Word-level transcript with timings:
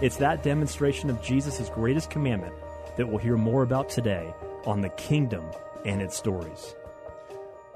It's 0.00 0.16
that 0.18 0.44
demonstration 0.44 1.10
of 1.10 1.20
Jesus' 1.20 1.68
greatest 1.70 2.08
commandment 2.08 2.54
that 2.96 3.08
we'll 3.08 3.18
hear 3.18 3.36
more 3.36 3.64
about 3.64 3.88
today 3.88 4.32
on 4.64 4.80
the 4.80 4.90
kingdom 4.90 5.44
and 5.84 6.00
its 6.00 6.16
stories. 6.16 6.76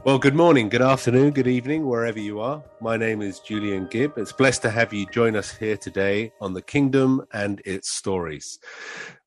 Well, 0.05 0.21
good 0.21 0.37
morning, 0.37 0.69
good 0.69 0.83
afternoon, 0.83 1.33
good 1.33 1.49
evening, 1.49 1.85
wherever 1.85 2.21
you 2.21 2.39
are. 2.41 2.63
My 2.81 2.97
name 2.97 3.23
is 3.23 3.41
Julian 3.41 3.89
Gibb. 3.89 4.19
It's 4.19 4.31
blessed 4.31 4.63
to 4.63 4.71
have 4.71 4.93
you 4.93 5.05
join 5.07 5.35
us 5.35 5.51
here 5.51 5.77
today 5.77 6.33
on 6.41 6.55
the 6.55 6.63
kingdom 6.63 7.23
and 7.33 7.61
its 7.65 7.91
stories. 7.91 8.61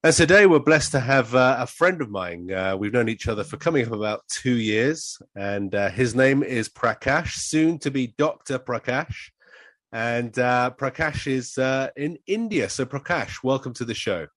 And 0.02 0.16
today 0.16 0.45
we're 0.45 0.59
blessed 0.59 0.94
to 0.94 1.02
have 1.02 1.36
uh, 1.36 1.58
a 1.59 1.67
friend 1.67 2.02
of 2.02 2.09
mine. 2.09 2.50
Uh, 2.50 2.78
we've 2.78 2.94
known 2.94 3.09
each 3.09 3.28
other 3.28 3.44
for 3.44 3.58
coming 3.58 3.86
up 3.86 3.91
about 3.91 4.22
two 4.30 4.56
years, 4.56 5.22
and 5.36 5.75
uh, 5.75 5.89
his 5.89 6.16
name 6.16 6.44
is 6.44 6.69
Prakash, 6.69 7.34
soon 7.34 7.78
to 7.80 7.91
be 7.91 8.14
Dr. 8.17 8.58
Prakash. 8.58 9.31
And 9.95 10.38
uh, 10.38 10.71
Prakash 10.77 11.25
is 11.25 11.57
uh, 11.57 11.88
in 11.95 12.17
India. 12.27 12.67
So, 12.67 12.85
Prakash, 12.85 13.41
welcome 13.45 13.73
to 13.75 13.85
the 13.85 13.93
show. 13.93 14.27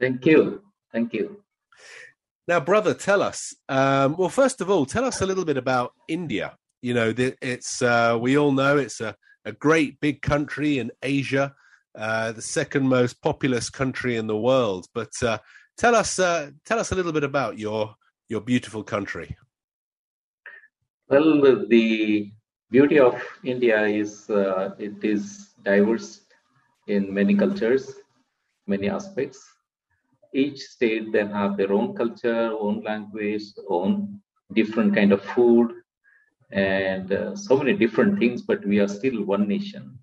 Thank 0.00 0.26
you. 0.26 0.62
Thank 0.92 1.14
you. 1.14 1.44
Now, 2.48 2.58
brother, 2.58 2.92
tell 2.92 3.22
us. 3.22 3.54
Um, 3.68 4.16
well, 4.16 4.28
first 4.28 4.60
of 4.60 4.68
all, 4.68 4.84
tell 4.84 5.04
us 5.04 5.20
a 5.20 5.26
little 5.26 5.44
bit 5.44 5.56
about 5.56 5.92
India. 6.08 6.58
You 6.82 6.92
know, 6.92 7.14
it's 7.16 7.82
uh, 7.82 8.18
we 8.20 8.36
all 8.36 8.50
know 8.50 8.76
it's 8.76 9.00
a, 9.00 9.14
a 9.44 9.52
great 9.52 10.00
big 10.00 10.22
country 10.22 10.80
in 10.80 10.90
Asia, 11.04 11.54
uh, 11.96 12.32
the 12.32 12.42
second 12.42 12.88
most 12.88 13.22
populous 13.22 13.70
country 13.70 14.16
in 14.16 14.26
the 14.26 14.36
world. 14.36 14.88
But 14.92 15.12
uh, 15.22 15.38
tell 15.78 15.94
us, 15.94 16.18
uh, 16.18 16.50
tell 16.66 16.80
us 16.80 16.90
a 16.90 16.96
little 16.96 17.12
bit 17.12 17.22
about 17.22 17.60
your 17.60 17.94
your 18.28 18.40
beautiful 18.40 18.82
country. 18.82 19.36
Well, 21.08 21.64
the 21.68 22.32
beauty 22.74 22.98
of 22.98 23.14
India 23.44 23.78
is 24.02 24.12
uh, 24.30 24.70
it 24.78 25.04
is 25.12 25.22
diverse 25.64 26.08
in 26.88 27.12
many 27.14 27.34
cultures, 27.34 27.84
many 28.66 28.88
aspects. 28.88 29.40
Each 30.34 30.60
state 30.60 31.12
they 31.12 31.24
have 31.26 31.56
their 31.56 31.72
own 31.72 31.94
culture 31.96 32.44
own 32.66 32.82
language 32.90 33.46
own 33.68 34.20
different 34.54 34.94
kind 34.94 35.12
of 35.12 35.22
food 35.34 35.68
and 36.52 37.12
uh, 37.12 37.36
so 37.36 37.56
many 37.58 37.74
different 37.74 38.18
things 38.18 38.42
but 38.42 38.64
we 38.66 38.80
are 38.80 38.88
still 38.88 39.24
one 39.24 39.48
nation. 39.48 39.98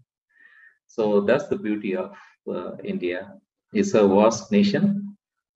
So 0.87 1.21
that's 1.21 1.47
the 1.47 1.57
beauty 1.57 1.95
of 1.95 2.11
uh, 2.47 2.71
india. 2.83 3.21
It's 3.73 3.93
a 3.93 4.07
vast 4.07 4.51
nation 4.51 5.15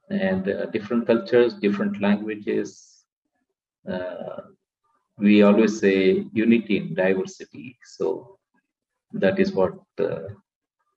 and 0.10 0.48
uh, 0.50 0.66
different 0.76 1.08
cultures 1.08 1.54
different 1.66 2.02
languages 2.02 2.70
uh, 3.92 4.42
we 5.18 5.42
always 5.42 5.80
say 5.80 6.26
unity 6.34 6.78
in 6.78 6.94
diversity 6.94 7.78
so 7.84 8.38
that 9.14 9.40
is 9.40 9.54
what 9.54 9.74
uh, 10.00 10.28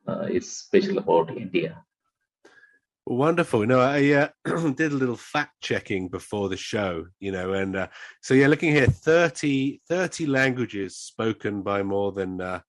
uh, 0.08 0.26
is 0.30 0.50
special 0.50 0.98
about 0.98 1.36
india 1.36 1.84
Wonderful. 3.10 3.64
No, 3.64 3.80
I 3.80 4.10
uh, 4.10 4.28
did 4.76 4.92
a 4.92 4.96
little 4.96 5.16
fact 5.16 5.62
checking 5.62 6.10
before 6.10 6.50
the 6.50 6.58
show, 6.58 7.06
you 7.20 7.32
know, 7.32 7.54
and 7.54 7.74
uh, 7.74 7.88
so 8.20 8.34
yeah, 8.34 8.48
looking 8.48 8.70
here, 8.70 8.86
30, 8.86 9.80
30 9.88 10.26
languages 10.26 10.98
spoken 10.98 11.62
by 11.62 11.82
more 11.82 12.12
than, 12.12 12.38
uh, 12.38 12.60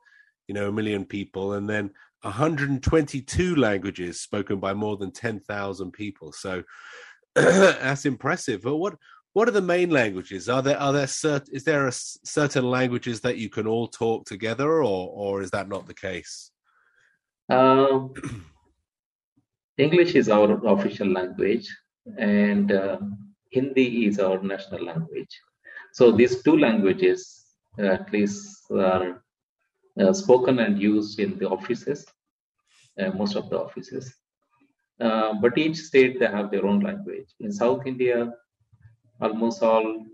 you 0.47 0.55
know, 0.55 0.69
a 0.69 0.71
million 0.71 1.03
people, 1.03 1.55
and 1.55 1.69
then 1.69 1.91
122 2.21 3.57
languages 3.57 4.21
spoken 4.21 4.61
by 4.61 4.73
more 4.73 4.95
than 4.95 5.11
10,000 5.11 5.91
people. 5.91 6.31
So 6.31 6.63
that's 7.35 8.05
impressive. 8.05 8.61
But 8.61 8.77
what 8.77 8.95
what 9.33 9.47
are 9.47 9.51
the 9.51 9.61
main 9.61 9.89
languages? 9.89 10.49
Are 10.49 10.61
there 10.61 10.79
are 10.79 10.93
there 10.93 11.05
cert, 11.05 11.47
is 11.51 11.63
there 11.63 11.87
a 11.87 11.91
certain 11.91 12.65
languages 12.65 13.21
that 13.21 13.37
you 13.37 13.49
can 13.49 13.67
all 13.67 13.87
talk 13.87 14.25
together, 14.25 14.83
or 14.83 15.09
or 15.09 15.41
is 15.41 15.51
that 15.51 15.69
not 15.69 15.87
the 15.87 15.93
case? 15.93 16.51
Um 17.49 18.13
English 19.77 20.15
is 20.15 20.27
our 20.29 20.59
official 20.67 21.07
language, 21.07 21.67
and 22.17 22.71
uh, 22.71 22.97
Hindi 23.51 24.05
is 24.07 24.19
our 24.19 24.41
national 24.43 24.83
language. 24.83 25.33
So 25.93 26.11
these 26.11 26.43
two 26.43 26.57
languages, 26.57 27.45
uh, 27.79 27.85
at 27.85 28.11
least, 28.11 28.69
are 28.71 29.23
uh, 29.99 30.13
spoken 30.13 30.59
and 30.59 30.81
used 30.81 31.19
in 31.19 31.39
the 31.39 31.47
offices, 31.47 32.05
uh, 32.99 33.11
most 33.11 33.37
of 33.37 33.49
the 33.49 33.57
offices. 33.57 34.13
Uh, 34.99 35.33
but 35.41 35.57
each 35.57 35.77
state 35.77 36.19
they 36.19 36.27
have 36.27 36.51
their 36.51 36.65
own 36.65 36.81
language. 36.81 37.29
In 37.39 37.51
South 37.51 37.87
India, 37.87 38.33
almost 39.21 39.63
all 39.63 40.05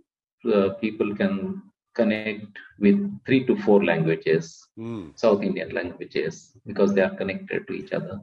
uh, 0.54 0.70
people 0.82 1.16
can 1.16 1.62
connect 1.96 2.46
with 2.80 2.98
three 3.26 3.46
to 3.46 3.56
four 3.58 3.84
languages, 3.84 4.68
mm. 4.78 5.18
South 5.18 5.42
Indian 5.42 5.70
languages, 5.70 6.52
because 6.66 6.94
they 6.94 7.02
are 7.02 7.16
connected 7.16 7.66
to 7.68 7.74
each 7.74 7.94
other. 7.94 8.20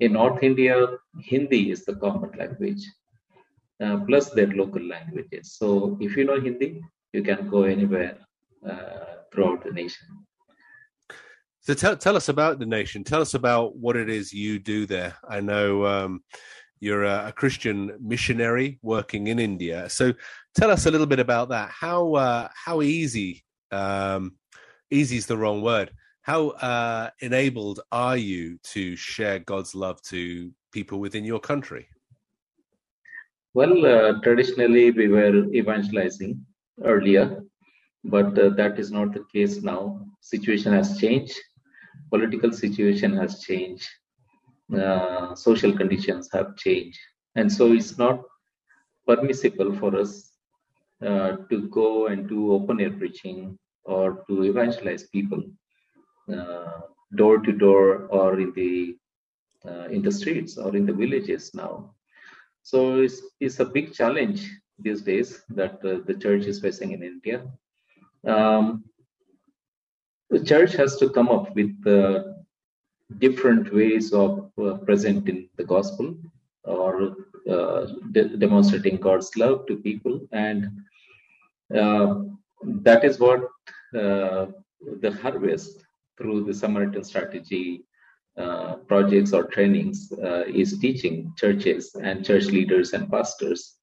In 0.00 0.12
North 0.12 0.42
India, 0.42 0.86
Hindi 1.20 1.70
is 1.70 1.84
the 1.84 1.96
common 1.96 2.32
language, 2.38 2.82
uh, 3.80 3.98
plus 4.06 4.30
their 4.30 4.48
local 4.48 4.82
languages. 4.82 5.52
So 5.52 5.96
if 6.00 6.16
you 6.16 6.24
know 6.24 6.40
Hindi, 6.40 6.82
you 7.12 7.22
can 7.22 7.48
go 7.48 7.62
anywhere 7.64 8.18
uh, 8.68 9.22
throughout 9.32 9.64
the 9.64 9.72
nation. 9.72 10.06
So 11.60 11.74
tell 11.74 11.96
tell 11.96 12.16
us 12.16 12.28
about 12.28 12.58
the 12.58 12.66
nation. 12.66 13.04
Tell 13.04 13.20
us 13.20 13.34
about 13.34 13.76
what 13.76 13.96
it 13.96 14.08
is 14.08 14.32
you 14.32 14.58
do 14.58 14.86
there. 14.86 15.16
I 15.28 15.40
know 15.40 15.84
um, 15.84 16.22
you're 16.80 17.04
a, 17.04 17.28
a, 17.28 17.32
Christian 17.32 17.96
missionary 18.00 18.78
working 18.82 19.26
in 19.26 19.38
India. 19.38 19.88
So 19.88 20.12
tell 20.54 20.70
us 20.70 20.86
a 20.86 20.90
little 20.90 21.06
bit 21.06 21.20
about 21.20 21.48
that. 21.50 21.70
How 21.70 22.14
uh, 22.14 22.48
how 22.54 22.82
easy 22.82 23.44
um, 23.70 24.32
easy 24.90 25.16
is 25.16 25.26
the 25.26 25.36
wrong 25.36 25.62
word 25.62 25.90
how 26.28 26.48
uh, 26.50 27.08
enabled 27.20 27.80
are 27.90 28.18
you 28.18 28.58
to 28.62 28.94
share 28.96 29.38
God's 29.38 29.74
love 29.74 30.02
to 30.12 30.52
people 30.72 31.00
within 31.00 31.24
your 31.24 31.40
country? 31.40 31.88
Well, 33.54 33.86
uh, 33.86 34.20
traditionally 34.22 34.90
we 34.90 35.08
were 35.08 35.46
evangelizing 35.54 36.44
earlier, 36.84 37.42
but 38.04 38.38
uh, 38.38 38.50
that 38.60 38.78
is 38.78 38.92
not 38.92 39.14
the 39.14 39.24
case 39.32 39.62
now. 39.62 40.04
Situation 40.20 40.74
has 40.74 40.98
changed, 40.98 41.34
political 42.10 42.52
situation 42.52 43.16
has 43.16 43.40
changed, 43.40 43.88
uh, 44.76 45.34
social 45.34 45.72
conditions 45.72 46.28
have 46.32 46.56
changed, 46.56 46.98
and 47.36 47.50
so 47.50 47.72
it's 47.72 47.96
not 47.98 48.22
permissible 49.06 49.74
for 49.76 49.96
us 49.98 50.32
uh, 51.04 51.36
to 51.50 51.68
go 51.68 52.08
and 52.08 52.28
do 52.28 52.52
open 52.52 52.80
air 52.80 52.90
preaching 52.90 53.58
or 53.84 54.24
to 54.28 54.44
evangelize 54.44 55.04
people 55.08 55.42
uh, 56.32 56.80
door 57.16 57.38
to 57.38 57.52
door 57.52 58.06
or 58.08 58.38
in 58.38 58.52
the 58.54 58.96
uh, 59.64 59.88
in 59.88 60.02
the 60.02 60.12
streets 60.12 60.58
or 60.58 60.76
in 60.76 60.86
the 60.86 60.92
villages 60.92 61.52
now. 61.54 61.94
So 62.62 63.00
it's, 63.00 63.22
it's 63.40 63.60
a 63.60 63.64
big 63.64 63.94
challenge 63.94 64.50
these 64.78 65.02
days 65.02 65.42
that 65.50 65.80
the 65.80 66.14
church 66.14 66.44
is 66.44 66.60
facing 66.60 66.92
in 66.92 67.02
India. 67.02 67.46
Um, 68.26 68.84
the 70.30 70.44
church 70.44 70.74
has 70.74 70.96
to 70.98 71.08
come 71.10 71.28
up 71.28 71.54
with 71.56 71.74
uh, 71.86 72.24
different 73.16 73.72
ways 73.72 74.12
of 74.12 74.50
uh, 74.62 74.74
presenting 74.84 75.48
the 75.56 75.64
gospel 75.64 76.14
or 76.64 77.16
uh, 77.50 77.86
de- 78.12 78.36
demonstrating 78.36 78.96
God's 78.98 79.30
love 79.36 79.66
to 79.66 79.76
people, 79.76 80.20
and 80.32 80.68
that 81.70 83.04
is 83.04 83.18
what 83.18 83.48
the 83.92 85.18
harvest 85.22 85.84
through 86.18 86.44
the 86.44 86.52
Samaritan 86.52 87.04
strategy 87.04 87.84
uh, 88.38 88.76
projects 88.86 89.32
or 89.32 89.44
trainings 89.44 90.12
uh, 90.22 90.44
is 90.46 90.78
teaching 90.78 91.32
churches 91.36 91.96
and 92.00 92.24
church 92.24 92.44
leaders 92.44 92.92
and 92.92 93.10
pastors. 93.10 93.78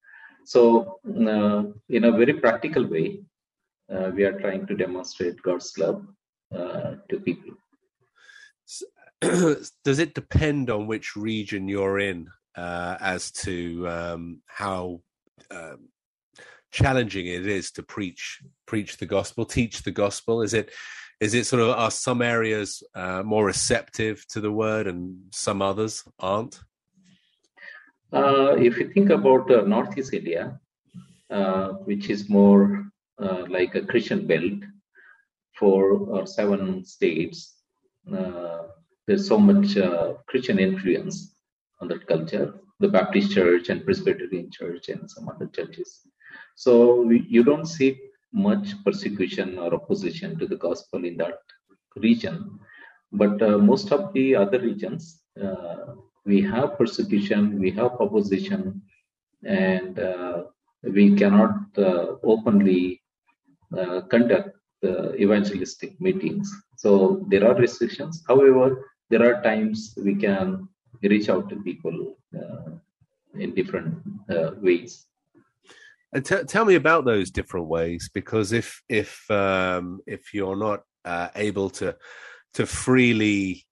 So, 0.46 0.98
uh, 1.06 1.64
in 1.90 2.04
a 2.04 2.12
very 2.12 2.32
practical 2.32 2.86
way, 2.86 3.20
uh, 3.92 4.12
we 4.14 4.24
are 4.24 4.40
trying 4.40 4.66
to 4.68 4.74
demonstrate 4.74 5.42
God's 5.42 5.76
love 5.76 6.06
uh, 6.56 6.94
to 7.10 7.20
people. 7.20 7.52
Does 9.84 9.98
it 9.98 10.14
depend 10.14 10.70
on 10.70 10.86
which 10.86 11.16
region 11.16 11.68
you're 11.68 11.98
in 11.98 12.28
uh, 12.56 12.96
as 13.00 13.30
to 13.32 13.88
um, 13.88 14.42
how 14.46 15.00
um, 15.50 15.88
challenging 16.70 17.26
it 17.26 17.46
is 17.46 17.70
to 17.72 17.82
preach 17.82 18.42
preach 18.66 18.96
the 18.98 19.06
gospel, 19.06 19.44
teach 19.44 19.82
the 19.82 19.90
gospel? 19.90 20.42
Is 20.42 20.54
it 20.54 20.70
is 21.20 21.34
it 21.34 21.46
sort 21.46 21.62
of 21.62 21.70
are 21.70 21.90
some 21.90 22.20
areas 22.20 22.82
uh, 22.94 23.22
more 23.22 23.46
receptive 23.46 24.26
to 24.28 24.40
the 24.40 24.52
word 24.52 24.86
and 24.86 25.16
some 25.32 25.62
others 25.62 26.04
aren't? 26.18 26.60
Uh, 28.12 28.54
if 28.58 28.78
you 28.78 28.88
think 28.92 29.10
about 29.10 29.50
uh, 29.50 29.62
Northeast 29.62 30.12
India, 30.12 30.60
uh, 31.30 31.68
which 31.88 32.10
is 32.10 32.28
more 32.28 32.86
uh, 33.18 33.44
like 33.48 33.74
a 33.74 33.82
Christian 33.82 34.26
belt, 34.26 34.60
four 35.54 35.92
or 35.92 36.26
seven 36.26 36.84
states, 36.84 37.54
uh, 38.12 38.62
there's 39.06 39.26
so 39.26 39.38
much 39.38 39.76
Christian 40.26 40.58
influence 40.58 41.34
on 41.80 41.88
that 41.88 42.06
culture. 42.06 42.54
The 42.80 42.88
Baptist 42.88 43.32
Church 43.32 43.68
and 43.70 43.84
Presbyterian 43.84 44.50
Church 44.50 44.88
and 44.88 45.10
some 45.10 45.28
other 45.28 45.46
churches. 45.46 46.00
So 46.56 47.02
we, 47.02 47.24
you 47.28 47.42
don't 47.44 47.66
see 47.66 47.98
much 48.32 48.68
persecution 48.84 49.58
or 49.58 49.74
opposition 49.74 50.38
to 50.38 50.46
the 50.46 50.56
gospel 50.56 51.04
in 51.04 51.16
that 51.18 51.38
region. 51.96 52.58
But 53.12 53.40
uh, 53.40 53.58
most 53.58 53.92
of 53.92 54.12
the 54.12 54.34
other 54.36 54.58
regions, 54.58 55.22
uh, 55.42 55.94
we 56.24 56.42
have 56.42 56.76
persecution, 56.76 57.58
we 57.58 57.70
have 57.72 57.92
opposition, 58.00 58.82
and 59.44 59.98
uh, 59.98 60.44
we 60.82 61.14
cannot 61.14 61.56
uh, 61.78 62.16
openly 62.22 63.02
uh, 63.76 64.02
conduct 64.02 64.50
evangelistic 65.18 66.00
meetings. 66.00 66.48
So 66.76 67.24
there 67.28 67.44
are 67.48 67.56
restrictions. 67.56 68.22
However, 68.28 68.84
there 69.10 69.24
are 69.24 69.42
times 69.42 69.94
we 70.02 70.14
can 70.14 70.68
reach 71.02 71.28
out 71.28 71.48
to 71.50 71.56
people 71.62 72.16
uh, 72.36 72.70
in 73.34 73.54
different 73.54 73.98
ways. 74.60 75.06
And 76.12 76.24
t- 76.24 76.44
tell 76.44 76.64
me 76.64 76.76
about 76.76 77.04
those 77.04 77.30
different 77.30 77.66
ways, 77.66 78.08
because 78.12 78.52
if 78.52 78.82
if 78.88 79.30
um, 79.30 80.00
if 80.06 80.32
you're 80.32 80.56
not 80.56 80.82
uh, 81.04 81.28
able 81.34 81.70
to 81.70 81.96
to 82.54 82.66
freely 82.66 83.66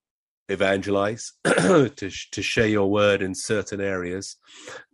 evangelize, 0.49 1.33
to 1.45 1.91
to 2.33 2.43
share 2.43 2.67
your 2.67 2.91
word 2.91 3.23
in 3.23 3.35
certain 3.35 3.81
areas, 3.81 4.37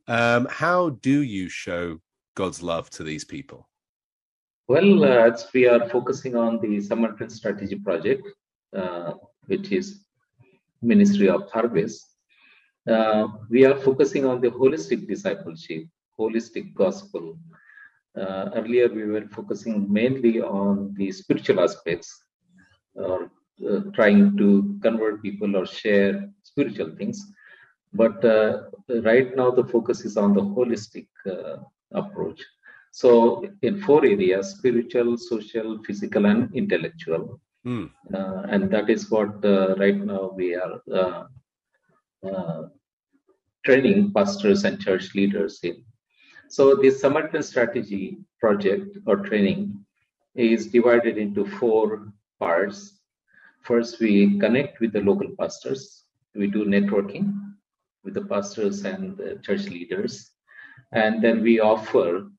um, 0.06 0.46
how 0.50 0.90
do 0.90 1.22
you 1.22 1.48
show 1.48 1.98
God's 2.36 2.62
love 2.62 2.90
to 2.90 3.02
these 3.04 3.24
people? 3.24 3.68
Well, 4.68 5.02
uh, 5.02 5.32
as 5.32 5.48
we 5.52 5.66
are 5.66 5.88
focusing 5.88 6.36
on 6.36 6.60
the 6.60 6.80
Samaritan 6.80 7.30
Strategy 7.30 7.76
Project, 7.76 8.28
uh, 8.76 9.14
which 9.46 9.72
is 9.72 10.04
Ministry 10.82 11.28
of 11.28 11.50
Harvest, 11.50 12.16
uh, 12.88 13.28
we 13.48 13.64
are 13.64 13.76
focusing 13.76 14.24
on 14.24 14.40
the 14.40 14.50
holistic 14.50 15.06
discipleship 15.06 15.84
holistic 16.20 16.74
gospel. 16.74 17.38
Uh, 18.20 18.50
earlier, 18.54 18.88
we 18.88 19.04
were 19.04 19.26
focusing 19.28 19.90
mainly 19.92 20.40
on 20.40 20.94
the 20.98 21.10
spiritual 21.12 21.60
aspects, 21.60 22.24
or 22.94 23.30
uh, 23.68 23.80
trying 23.94 24.36
to 24.36 24.78
convert 24.82 25.22
people 25.22 25.56
or 25.56 25.66
share 25.66 26.28
spiritual 26.42 26.90
things. 26.96 27.24
But 27.92 28.24
uh, 28.24 28.62
right 29.02 29.34
now, 29.36 29.50
the 29.50 29.64
focus 29.64 30.04
is 30.04 30.16
on 30.16 30.34
the 30.34 30.42
holistic 30.42 31.08
uh, 31.26 31.56
approach. 31.92 32.40
So, 32.92 33.46
in 33.62 33.80
four 33.80 34.04
areas 34.04 34.50
spiritual, 34.56 35.16
social, 35.16 35.78
physical, 35.84 36.26
and 36.26 36.54
intellectual. 36.54 37.40
Mm. 37.66 37.90
and 38.48 38.70
that 38.70 38.88
is 38.88 39.10
what 39.10 39.44
uh, 39.44 39.74
right 39.76 39.96
now 39.96 40.32
we 40.34 40.54
are 40.54 41.28
training 43.64 44.12
pastors 44.12 44.64
and 44.64 44.80
church 44.80 45.14
leaders 45.14 45.60
in. 45.62 45.84
So 46.48 46.74
the 46.74 46.90
Samaritan 46.90 47.42
strategy 47.42 48.18
project 48.40 48.96
or 49.06 49.16
training 49.16 49.84
is 50.34 50.68
divided 50.68 51.18
into 51.18 51.46
four 51.46 52.12
parts. 52.38 52.98
First, 53.62 54.00
we 54.00 54.38
connect 54.38 54.80
with 54.80 54.92
the 54.92 55.00
local 55.00 55.28
pastors. 55.38 56.04
We 56.34 56.46
do 56.46 56.64
networking 56.64 57.34
with 58.04 58.14
the 58.14 58.22
pastors 58.22 58.84
and 58.84 59.16
the 59.16 59.38
church 59.42 59.66
leaders. 59.66 60.30
And 60.92 61.22
then 61.22 61.42
we 61.42 61.60
offer 61.60 62.30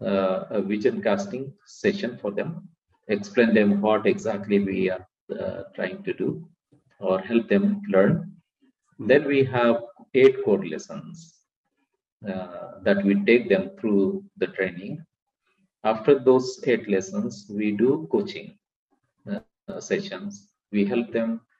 uh, 0.00 0.44
a 0.50 0.62
vision 0.62 1.02
casting 1.02 1.52
session 1.66 2.18
for 2.18 2.30
them, 2.30 2.68
explain 3.08 3.54
them 3.54 3.80
what 3.80 4.06
exactly 4.06 4.58
we 4.60 4.90
are 4.90 5.06
uh, 5.40 5.62
trying 5.74 6.02
to 6.04 6.12
do 6.12 6.46
or 7.00 7.20
help 7.20 7.48
them 7.48 7.80
learn. 7.88 8.32
Then 8.98 9.26
we 9.26 9.44
have 9.44 9.82
eight 10.14 10.36
core 10.44 10.64
lessons 10.64 11.34
uh, 12.28 12.72
that 12.84 13.04
we 13.04 13.22
take 13.24 13.48
them 13.48 13.70
through 13.80 14.24
the 14.38 14.46
training. 14.48 15.04
After 15.84 16.18
those 16.18 16.60
eight 16.66 16.88
lessons, 16.88 17.46
we 17.50 17.72
do 17.72 18.08
coaching 18.10 18.58
uh, 19.30 19.48
sessions. 19.48 20.18
We 20.44 20.52
help 20.56 20.84
them 20.84 21.12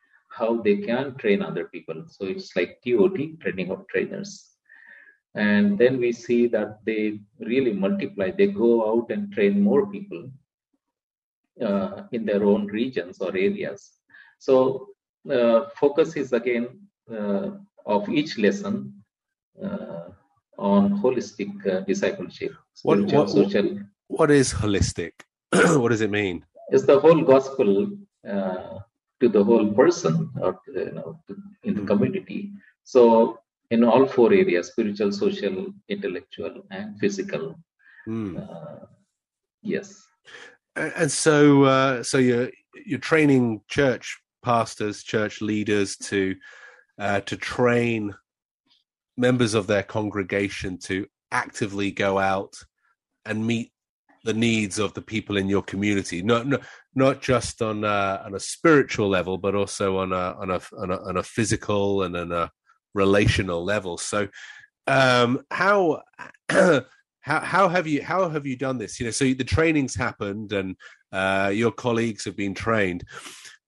how 0.03 0.37
they 0.39 0.53
can 0.55 0.95
train 0.97 1.19
other 1.19 1.49
people. 1.51 1.87
So 1.91 2.13
it's 2.13 2.45
like 2.45 2.69
TOT, 2.71 3.17
training 3.41 3.71
of 3.71 3.87
trainers. 3.89 4.51
And 5.35 5.79
then 5.79 5.99
we 5.99 6.13
see 6.13 6.47
that 6.49 6.79
they 6.85 7.21
really 7.41 7.73
multiply. 7.73 8.31
They 8.31 8.49
go 8.49 8.91
out 8.91 9.11
and 9.11 9.33
train 9.33 9.61
more 9.61 9.91
people 9.91 10.31
uh, 11.61 12.03
in 12.13 12.25
their 12.25 12.45
own 12.45 12.67
regions 12.67 13.21
or 13.21 13.31
areas. 13.31 13.93
So 14.39 14.89
uh, 15.31 15.67
focus 15.77 16.17
is 16.17 16.33
again 16.33 16.81
uh, 17.13 17.51
of 17.87 18.09
each 18.09 18.39
lesson 18.39 19.03
uh, 19.63 20.09
on 20.59 21.01
holistic 21.03 21.51
uh, 21.67 21.81
discipleship, 21.81 22.53
what, 22.83 23.01
what, 23.13 23.31
social. 23.31 23.81
What 24.09 24.31
is 24.31 24.53
holistic? 24.53 25.13
what 25.53 25.89
does 25.91 26.01
it 26.01 26.11
mean? 26.11 26.45
It's 26.69 26.85
the 26.85 26.99
whole 26.99 27.23
gospel 27.23 27.89
uh, 28.29 28.79
to 29.21 29.29
the 29.29 29.43
whole 29.43 29.73
person 29.73 30.31
or 30.41 30.61
you 30.69 30.93
know 30.93 31.21
in 31.65 31.75
the 31.75 31.81
hmm. 31.81 31.87
community. 31.87 32.53
So 32.85 33.39
in 33.71 33.85
all 33.85 34.07
four 34.07 34.33
areas: 34.33 34.69
spiritual, 34.69 35.13
social, 35.13 35.67
intellectual, 35.89 36.65
and 36.71 36.99
physical. 36.99 37.59
Mm. 38.09 38.37
Uh, 38.37 38.87
yes. 39.63 40.05
And 40.77 41.11
so, 41.11 41.65
uh, 41.65 42.03
so 42.03 42.19
you're 42.19 42.51
you're 42.87 42.99
training 42.99 43.61
church 43.69 44.19
pastors, 44.43 45.03
church 45.03 45.41
leaders 45.41 45.97
to 45.97 46.35
uh, 46.99 47.21
to 47.21 47.37
train 47.37 48.15
members 49.17 49.55
of 49.55 49.67
their 49.67 49.83
congregation 49.83 50.79
to 50.79 51.07
actively 51.31 51.91
go 51.91 52.19
out 52.19 52.55
and 53.25 53.47
meet 53.47 53.73
the 54.25 54.33
needs 54.33 54.79
of 54.79 54.95
the 54.95 55.03
people 55.03 55.37
in 55.37 55.49
your 55.49 55.63
community. 55.63 56.23
Not 56.23 56.47
not, 56.47 56.63
not 56.95 57.23
just 57.23 57.61
on 57.61 57.85
a, 57.85 58.23
on 58.25 58.35
a 58.35 58.41
spiritual 58.41 59.09
level 59.09 59.39
but 59.39 59.55
also 59.55 59.99
on 59.99 60.13
a 60.13 60.35
on 60.39 60.51
a 60.51 60.61
on 60.79 60.91
a, 60.91 60.97
on 61.03 61.17
a 61.17 61.23
physical 61.23 62.03
and 62.03 62.17
on 62.17 62.33
a 62.33 62.51
relational 62.95 63.65
level. 63.65 63.99
So 63.99 64.29
um 64.87 65.41
how 65.51 66.03
how 67.23 67.41
how 67.41 67.69
have 67.69 67.87
you 67.87 68.03
how 68.03 68.29
have 68.29 68.47
you 68.47 68.57
done 68.57 68.79
this 68.79 69.01
you 69.01 69.07
know 69.07 69.11
so 69.13 69.25
the 69.25 69.45
trainings 69.45 69.95
happened 69.95 70.53
and 70.53 70.77
uh 71.13 71.51
your 71.53 71.73
colleagues 71.73 72.25
have 72.25 72.37
been 72.37 72.55
trained 72.55 73.05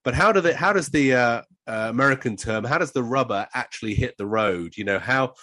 but 0.04 0.14
how 0.14 0.30
do 0.30 0.40
they 0.40 0.52
how 0.52 0.73
does 0.73 0.88
the 0.88 1.14
uh, 1.14 1.42
uh, 1.66 1.87
American 1.88 2.37
term, 2.37 2.64
how 2.64 2.78
does 2.78 2.92
the 2.92 3.02
rubber 3.02 3.46
actually 3.54 3.94
hit 3.94 4.16
the 4.18 4.26
road? 4.26 4.76
You 4.76 4.84
know, 4.84 4.99
how, 4.99 5.34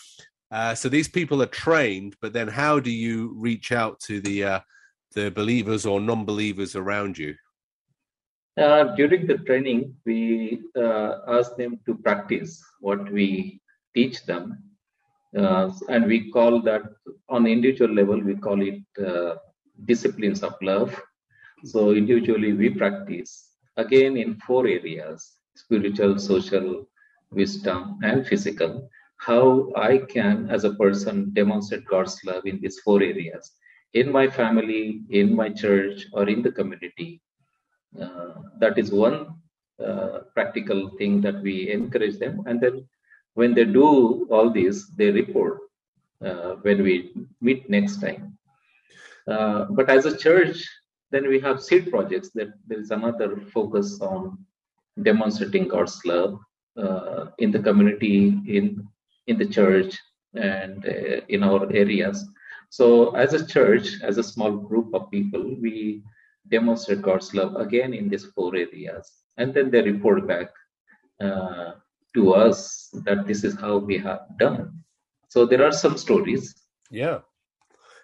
uh, 0.52 0.76
so 0.76 0.90
these 0.90 1.08
people 1.08 1.42
are 1.42 1.48
trained, 1.48 2.16
but 2.22 2.34
then 2.34 2.48
how 2.48 2.80
do 2.80 2.92
you 2.92 3.34
reach 3.36 3.72
out 3.72 4.00
to 4.02 4.22
the, 4.22 4.44
uh, 4.44 4.60
the 5.14 5.32
believers 5.32 5.86
or 5.86 6.00
non 6.00 6.26
believers 6.26 6.76
around 6.76 7.18
you? 7.18 7.36
Uh, 8.58 8.96
during 8.96 9.26
the 9.28 9.38
training, 9.40 9.96
we 10.06 10.62
uh, 10.78 11.20
ask 11.28 11.56
them 11.56 11.80
to 11.86 11.96
practice 11.96 12.62
what 12.82 13.12
we 13.12 13.60
teach 13.96 14.26
them. 14.26 14.62
Uh, 15.38 15.72
and 15.90 16.06
we 16.06 16.30
call 16.32 16.62
that 16.62 16.84
on 17.30 17.48
individual 17.48 17.94
level, 17.94 18.20
we 18.20 18.36
call 18.36 18.62
it 18.62 18.82
disciplines 19.86 20.44
of 20.44 20.54
love. 20.62 21.00
So 21.64 21.92
individually, 21.92 22.54
we 22.54 22.70
practice 22.70 23.52
again 23.78 24.18
in 24.18 24.36
four 24.46 24.68
areas 24.68 25.38
spiritual, 25.56 26.18
social, 26.18 26.88
wisdom, 27.32 28.00
and 28.04 28.26
physical, 28.26 28.90
how 29.18 29.72
I 29.76 30.00
can, 30.00 30.50
as 30.50 30.64
a 30.64 30.74
person, 30.74 31.32
demonstrate 31.34 31.86
God's 31.86 32.20
love 32.26 32.46
in 32.46 32.60
these 32.62 32.80
four 32.80 33.02
areas 33.02 33.52
in 33.94 34.12
my 34.12 34.28
family, 34.28 35.02
in 35.10 35.36
my 35.36 35.50
church, 35.50 36.06
or 36.14 36.28
in 36.30 36.42
the 36.42 36.52
community. 36.52 37.22
Uh, 38.02 38.34
that 38.60 38.78
is 38.78 38.92
one 38.92 39.36
uh, 39.86 40.20
practical 40.34 40.90
thing 40.98 41.22
that 41.22 41.42
we 41.42 41.72
encourage 41.72 42.18
them. 42.18 42.42
And 42.46 42.62
then 42.62 42.88
when 43.36 43.54
they 43.54 43.66
do 43.66 44.28
all 44.30 44.50
this, 44.50 44.88
they 44.98 45.12
report 45.12 45.60
uh, 46.26 46.56
when 46.62 46.84
we 46.84 47.14
meet 47.40 47.70
next 47.70 48.02
time. 48.02 48.38
Uh, 49.28 49.66
but 49.70 49.90
as 49.90 50.06
a 50.06 50.18
church, 50.18 50.68
then 51.12 51.28
we 51.28 51.40
have 51.40 51.62
seed 51.62 51.90
projects 51.92 52.30
that 52.32 52.50
there 52.68 52.80
is 52.80 52.92
another 52.92 53.38
focus 53.54 54.00
on 54.02 54.38
demonstrating 55.04 55.68
God's 55.68 56.00
love 56.06 56.40
uh, 56.78 57.28
in 57.38 57.52
the 57.52 57.60
community, 57.60 58.40
in 58.48 58.88
in 59.28 59.38
the 59.38 59.46
church, 59.46 59.98
and 60.34 60.86
uh, 60.86 61.22
in 61.30 61.44
our 61.44 61.72
areas. 61.74 62.26
So, 62.70 63.12
as 63.16 63.34
a 63.34 63.46
church, 63.46 64.02
as 64.02 64.18
a 64.18 64.24
small 64.24 64.52
group 64.52 64.94
of 64.94 65.12
people, 65.12 65.56
we 65.60 66.04
demonstrate 66.50 67.02
God's 67.02 67.34
love 67.34 67.56
again 67.56 67.94
in 67.94 68.10
these 68.10 68.26
four 68.26 68.56
areas, 68.56 69.12
and 69.38 69.54
then 69.54 69.70
they 69.70 69.82
report 69.82 70.28
back 70.28 70.50
uh, 71.22 71.74
to 72.16 72.34
us 72.34 72.90
that 73.06 73.28
this 73.28 73.44
is 73.44 73.60
how 73.60 73.78
we 73.78 73.98
have 73.98 74.22
done. 74.38 74.84
So, 75.30 75.46
there 75.46 75.66
are 75.66 75.72
some 75.72 75.98
stories. 75.98 76.56
Yeah. 76.90 77.20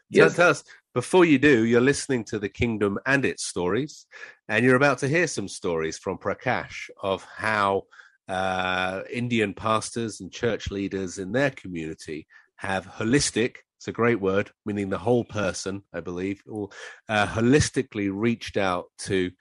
Yes. 0.09 0.35
Tell, 0.35 0.51
us, 0.51 0.63
before 0.93 1.25
you 1.25 1.37
do, 1.37 1.65
you're 1.65 1.81
listening 1.81 2.23
to 2.25 2.39
the 2.39 2.49
kingdom 2.49 2.97
and 3.05 3.25
its 3.25 3.45
stories, 3.45 4.05
and 4.47 4.63
you're 4.63 4.75
about 4.75 4.99
to 4.99 5.07
hear 5.07 5.27
some 5.27 5.47
stories 5.47 5.97
from 5.97 6.17
Prakash 6.17 6.89
of 7.01 7.23
how 7.23 7.83
uh, 8.27 9.01
Indian 9.11 9.53
pastors 9.53 10.21
and 10.21 10.31
church 10.31 10.71
leaders 10.71 11.17
in 11.17 11.31
their 11.33 11.51
community 11.51 12.27
have 12.55 12.85
holistic, 12.85 13.57
it's 13.77 13.87
a 13.87 13.91
great 13.91 14.19
word, 14.19 14.51
meaning 14.65 14.89
the 14.89 14.97
whole 14.97 15.23
person, 15.23 15.83
I 15.93 15.99
believe, 15.99 16.41
or 16.47 16.69
uh, 17.07 17.27
holistically 17.27 18.09
reached 18.11 18.57
out 18.57 18.85
to 18.99 19.31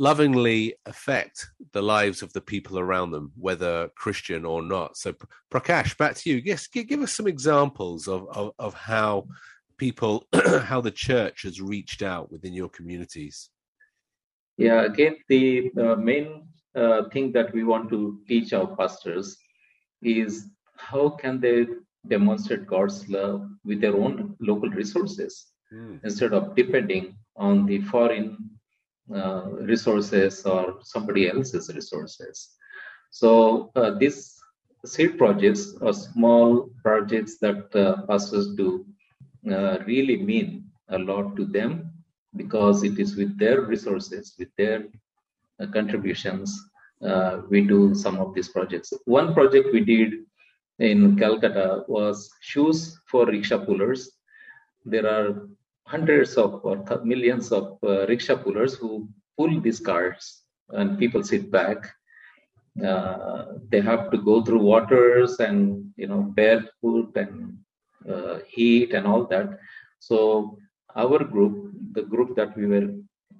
lovingly 0.00 0.74
affect 0.86 1.46
the 1.72 1.82
lives 1.82 2.22
of 2.22 2.32
the 2.32 2.40
people 2.40 2.78
around 2.78 3.10
them, 3.10 3.30
whether 3.36 3.90
Christian 3.96 4.46
or 4.46 4.62
not. 4.62 4.96
So, 4.96 5.14
Prakash, 5.52 5.96
back 5.98 6.16
to 6.16 6.30
you. 6.30 6.42
Yes, 6.42 6.66
give, 6.66 7.02
us 7.02 7.12
some 7.12 7.26
examples 7.26 8.08
of, 8.08 8.26
of, 8.30 8.52
of 8.58 8.72
how 8.72 9.26
people, 9.76 10.24
how 10.62 10.80
the 10.80 10.90
church 10.90 11.42
has 11.42 11.60
reached 11.60 12.02
out 12.02 12.32
within 12.32 12.54
your 12.54 12.70
communities. 12.70 13.50
Yeah, 14.56 14.84
again, 14.86 15.16
the 15.28 15.70
uh, 15.78 15.96
main 15.96 16.48
uh, 16.74 17.02
thing 17.12 17.32
that 17.32 17.52
we 17.52 17.62
want 17.62 17.90
to 17.90 18.20
teach 18.26 18.54
our 18.54 18.74
pastors 18.76 19.36
is 20.02 20.46
how 20.76 21.10
can 21.10 21.40
they 21.40 21.66
demonstrate 22.08 22.66
God's 22.66 23.06
love 23.10 23.46
with 23.66 23.82
their 23.82 23.94
own 23.94 24.34
local 24.40 24.70
resources 24.70 25.48
mm. 25.70 26.00
instead 26.04 26.32
of 26.32 26.56
depending 26.56 27.16
on 27.36 27.66
the 27.66 27.82
foreign 27.82 28.49
uh, 29.14 29.42
resources 29.50 30.44
or 30.44 30.78
somebody 30.82 31.28
else's 31.28 31.70
resources. 31.74 32.50
So 33.10 33.70
uh, 33.74 33.98
these 33.98 34.36
seed 34.84 35.18
projects 35.18 35.74
or 35.80 35.92
small 35.92 36.70
projects 36.82 37.38
that 37.38 37.74
uh, 37.74 38.06
pastors 38.06 38.54
do 38.54 38.86
uh, 39.50 39.78
really 39.86 40.16
mean 40.16 40.64
a 40.88 40.98
lot 40.98 41.36
to 41.36 41.44
them 41.44 41.92
because 42.36 42.82
it 42.82 42.98
is 42.98 43.16
with 43.16 43.38
their 43.38 43.62
resources, 43.62 44.34
with 44.38 44.48
their 44.56 44.84
uh, 45.60 45.66
contributions, 45.66 46.70
uh, 47.02 47.40
we 47.48 47.62
do 47.62 47.94
some 47.94 48.18
of 48.18 48.34
these 48.34 48.48
projects. 48.48 48.92
One 49.06 49.34
project 49.34 49.68
we 49.72 49.80
did 49.80 50.24
in 50.78 51.18
Calcutta 51.18 51.84
was 51.88 52.30
shoes 52.40 52.98
for 53.06 53.26
rickshaw 53.26 53.64
pullers. 53.64 54.10
There 54.84 55.06
are 55.06 55.48
hundreds 55.92 56.36
of 56.36 56.60
or 56.64 56.76
millions 57.04 57.50
of 57.58 57.78
uh, 57.82 58.06
rickshaw 58.06 58.36
pullers 58.36 58.74
who 58.74 59.08
pull 59.36 59.60
these 59.60 59.80
carts 59.80 60.44
and 60.70 60.98
people 60.98 61.22
sit 61.22 61.50
back. 61.50 61.78
Uh, 62.90 63.44
they 63.70 63.80
have 63.80 64.10
to 64.12 64.18
go 64.18 64.42
through 64.42 64.62
waters 64.72 65.40
and 65.40 65.92
you 65.96 66.06
know 66.06 66.22
barefoot 66.38 67.10
and 67.16 67.58
uh, 68.08 68.38
heat 68.46 68.94
and 68.94 69.06
all 69.06 69.24
that. 69.26 69.58
So 69.98 70.58
our 70.96 71.18
group, 71.24 71.72
the 71.92 72.02
group 72.02 72.36
that 72.36 72.56
we 72.56 72.66
were 72.66 72.88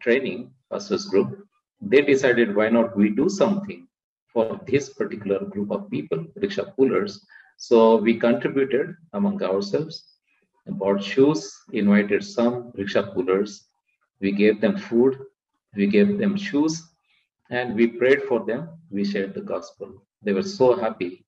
training, 0.01 0.51
pastors 0.71 1.07
group, 1.07 1.47
they 1.81 2.03
decided 2.03 2.55
why 2.55 2.69
not 2.69 2.97
we 2.97 3.11
do 3.11 3.29
something 3.29 3.87
for 4.33 4.61
this 4.67 4.91
particular 4.91 5.41
group 5.47 5.71
of 5.71 5.91
people, 5.91 6.25
rickshaw 6.37 6.71
pullers. 6.77 7.25
So 7.57 7.97
we 7.97 8.15
contributed 8.19 8.97
among 9.13 9.43
ourselves, 9.43 10.10
bought 10.67 11.03
shoes, 11.03 11.55
invited 11.73 12.25
some 12.25 12.73
rickshaw 12.75 13.13
pullers. 13.13 13.67
We 14.21 14.33
gave 14.33 14.61
them 14.61 14.77
food, 14.77 15.19
we 15.75 15.87
gave 15.87 16.19
them 16.19 16.37
shoes, 16.37 16.83
and 17.51 17.75
we 17.75 17.87
prayed 17.87 18.23
for 18.25 18.45
them. 18.45 18.69
We 18.91 19.05
shared 19.05 19.35
the 19.35 19.41
gospel. 19.41 20.05
They 20.23 20.33
were 20.33 20.43
so 20.43 20.77
happy. 20.79 21.25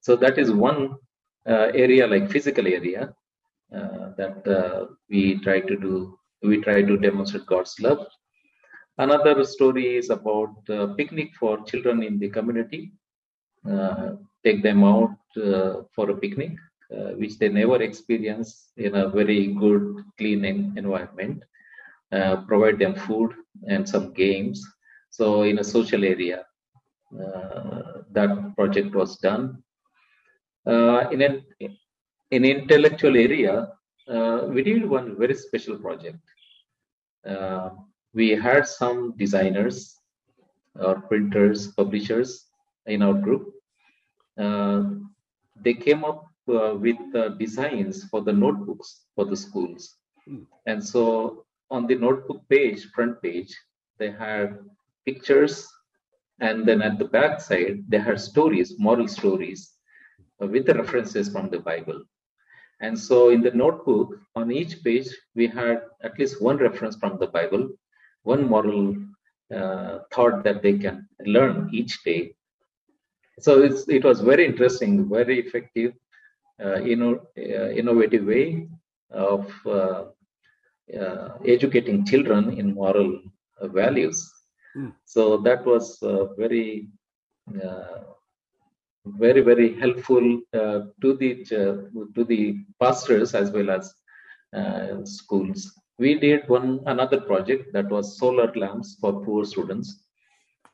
So 0.00 0.16
that 0.16 0.38
is 0.38 0.50
one 0.50 0.94
uh, 1.46 1.68
area, 1.74 2.06
like 2.06 2.30
physical 2.30 2.66
area, 2.66 3.14
uh, 3.74 4.12
that 4.16 4.46
uh, 4.46 4.86
we 5.08 5.38
try 5.40 5.60
to 5.60 5.76
do. 5.76 6.18
We 6.42 6.62
try 6.62 6.82
to 6.82 6.96
demonstrate 6.96 7.46
God's 7.46 7.78
love 7.80 8.06
Another 9.00 9.44
story 9.44 9.96
is 9.96 10.10
about 10.10 10.54
picnic 10.98 11.30
for 11.38 11.64
children 11.64 12.02
in 12.02 12.18
the 12.18 12.28
community. 12.28 12.92
Uh, 13.66 14.16
take 14.44 14.62
them 14.62 14.84
out 14.84 15.16
uh, 15.42 15.84
for 15.94 16.10
a 16.10 16.16
picnic, 16.16 16.52
uh, 16.94 17.10
which 17.20 17.38
they 17.38 17.48
never 17.48 17.80
experience 17.82 18.72
in 18.76 18.94
a 18.94 19.08
very 19.08 19.48
good, 19.54 20.04
clean 20.18 20.44
environment. 20.44 21.42
Uh, 22.12 22.36
provide 22.48 22.78
them 22.78 22.94
food 22.94 23.32
and 23.68 23.88
some 23.88 24.12
games. 24.12 24.66
So, 25.10 25.42
in 25.42 25.60
a 25.60 25.64
social 25.64 26.04
area, 26.04 26.44
uh, 27.14 28.02
that 28.10 28.52
project 28.56 28.94
was 28.94 29.16
done. 29.18 29.62
in 30.66 31.22
an 31.22 31.44
in 32.30 32.44
intellectual 32.44 33.16
area, 33.16 33.68
we 34.52 34.62
did 34.62 34.88
one 34.88 35.16
very 35.16 35.34
special 35.34 35.76
project 35.78 36.18
we 38.12 38.30
had 38.30 38.66
some 38.66 39.16
designers 39.16 39.96
or 40.78 41.00
printers, 41.02 41.68
publishers 41.68 42.46
in 42.86 43.02
our 43.02 43.14
group. 43.14 43.52
Uh, 44.38 44.84
they 45.56 45.74
came 45.74 46.04
up 46.04 46.24
uh, 46.24 46.29
with 46.74 47.00
uh, 47.14 47.28
designs 47.44 48.04
for 48.10 48.20
the 48.22 48.32
notebooks 48.32 49.04
for 49.14 49.24
the 49.24 49.36
schools. 49.36 49.96
Hmm. 50.26 50.44
And 50.66 50.84
so 50.92 51.44
on 51.70 51.86
the 51.86 51.96
notebook 51.96 52.42
page, 52.48 52.86
front 52.94 53.22
page, 53.22 53.54
they 53.98 54.10
had 54.10 54.58
pictures. 55.06 55.68
And 56.40 56.66
then 56.66 56.80
at 56.82 56.98
the 56.98 57.04
back 57.04 57.40
side, 57.40 57.84
they 57.88 57.98
had 57.98 58.20
stories, 58.20 58.78
moral 58.78 59.08
stories 59.08 59.60
uh, 60.42 60.46
with 60.46 60.66
the 60.66 60.74
references 60.74 61.28
from 61.28 61.50
the 61.50 61.60
Bible. 61.60 62.02
And 62.80 62.98
so 62.98 63.28
in 63.28 63.42
the 63.42 63.50
notebook, 63.50 64.08
on 64.34 64.50
each 64.50 64.82
page, 64.82 65.08
we 65.34 65.46
had 65.46 65.82
at 66.02 66.18
least 66.18 66.40
one 66.40 66.56
reference 66.56 66.96
from 66.96 67.18
the 67.18 67.26
Bible 67.26 67.68
one 68.22 68.48
moral 68.48 68.96
uh, 69.54 70.00
thought 70.12 70.44
that 70.44 70.62
they 70.62 70.78
can 70.78 71.08
learn 71.24 71.68
each 71.72 72.02
day. 72.04 72.34
So 73.40 73.62
it 73.62 74.04
was 74.04 74.20
very 74.20 74.44
interesting, 74.44 75.08
very 75.08 75.40
effective, 75.40 75.94
inno- 76.60 77.26
uh, 77.38 77.70
innovative 77.70 78.24
way 78.24 78.68
of 79.10 79.52
uh, 79.66 80.04
uh, 80.98 81.28
educating 81.46 82.04
children 82.04 82.58
in 82.58 82.74
moral 82.74 83.20
values. 83.62 84.30
Mm. 84.76 84.92
So 85.04 85.38
that 85.38 85.64
was 85.64 85.98
very, 86.36 86.88
very, 89.06 89.40
very 89.40 89.78
helpful 89.80 90.40
to 90.52 91.08
the 91.20 91.30
to 92.14 92.24
the 92.24 92.56
pastors 92.80 93.34
as 93.34 93.50
well 93.50 93.70
as 93.70 93.92
schools 95.04 95.72
we 96.00 96.18
did 96.18 96.48
one 96.48 96.80
another 96.86 97.20
project 97.20 97.72
that 97.74 97.88
was 97.94 98.18
solar 98.18 98.50
lamps 98.62 98.96
for 99.00 99.12
poor 99.24 99.44
students. 99.44 99.88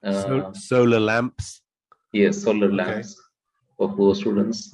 Uh, 0.02 0.52
solar 0.52 1.00
lamps. 1.00 1.62
Yes, 2.12 2.42
solar 2.44 2.68
okay. 2.68 2.76
lamps 2.80 3.20
for 3.76 3.88
poor 3.96 4.14
students. 4.14 4.72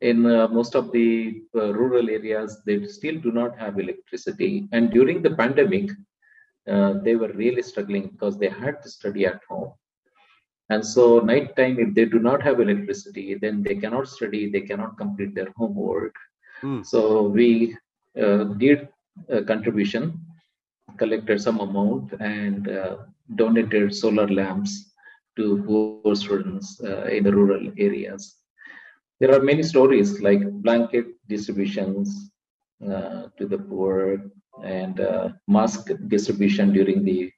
In 0.00 0.26
uh, 0.26 0.48
most 0.48 0.74
of 0.74 0.92
the 0.92 1.42
uh, 1.54 1.72
rural 1.72 2.10
areas, 2.10 2.60
they 2.66 2.86
still 2.86 3.18
do 3.18 3.32
not 3.32 3.58
have 3.58 3.78
electricity, 3.78 4.68
and 4.72 4.90
during 4.90 5.22
the 5.22 5.30
pandemic, 5.30 5.90
uh, 6.70 6.94
they 7.04 7.16
were 7.16 7.32
really 7.32 7.62
struggling 7.62 8.08
because 8.08 8.36
they 8.38 8.48
had 8.48 8.82
to 8.82 8.90
study 8.90 9.24
at 9.24 9.40
home. 9.48 9.72
And 10.68 10.84
so, 10.84 11.20
night 11.20 11.56
time, 11.56 11.78
if 11.78 11.94
they 11.94 12.04
do 12.04 12.18
not 12.18 12.42
have 12.42 12.60
electricity, 12.60 13.34
then 13.34 13.62
they 13.62 13.76
cannot 13.76 14.08
study, 14.08 14.50
they 14.50 14.62
cannot 14.62 14.98
complete 14.98 15.34
their 15.34 15.52
homework. 15.56 16.14
Mm. 16.62 16.84
So 16.84 17.22
we 17.22 17.76
uh, 18.20 18.44
did 18.44 18.88
a 19.28 19.42
contribution, 19.42 20.20
collected 20.96 21.40
some 21.40 21.60
amount, 21.60 22.12
and 22.20 22.68
uh, 22.68 22.96
donated 23.36 23.94
solar 23.94 24.26
lamps 24.28 24.92
to 25.36 25.62
poor 25.66 26.16
students 26.16 26.80
uh, 26.82 27.04
in 27.04 27.24
the 27.24 27.32
rural 27.32 27.70
areas. 27.78 28.36
There 29.20 29.34
are 29.34 29.42
many 29.42 29.62
stories 29.62 30.20
like 30.20 30.42
blanket 30.50 31.06
distributions 31.28 32.30
uh, 32.84 33.28
to 33.38 33.46
the 33.46 33.58
poor 33.58 34.30
and 34.62 35.00
uh, 35.00 35.30
mask 35.48 35.90
distribution 36.08 36.72
during 36.72 37.04
the 37.04 37.30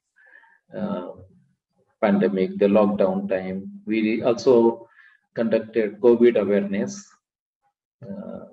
uh, 0.77 1.11
pandemic, 2.01 2.57
the 2.57 2.65
lockdown 2.65 3.29
time. 3.29 3.81
We 3.85 4.21
also 4.23 4.87
conducted 5.35 5.99
COVID 6.01 6.37
awareness 6.37 7.07
uh, 8.05 8.45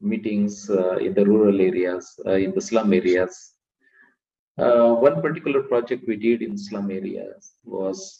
meetings 0.00 0.70
uh, 0.70 0.96
in 0.96 1.14
the 1.14 1.24
rural 1.24 1.60
areas, 1.60 2.18
uh, 2.26 2.32
in 2.32 2.54
the 2.54 2.60
slum 2.60 2.92
areas. 2.92 3.54
One 4.56 5.22
particular 5.22 5.62
project 5.62 6.04
we 6.08 6.16
did 6.16 6.42
in 6.42 6.58
slum 6.58 6.90
areas 6.90 7.54
was 7.64 8.18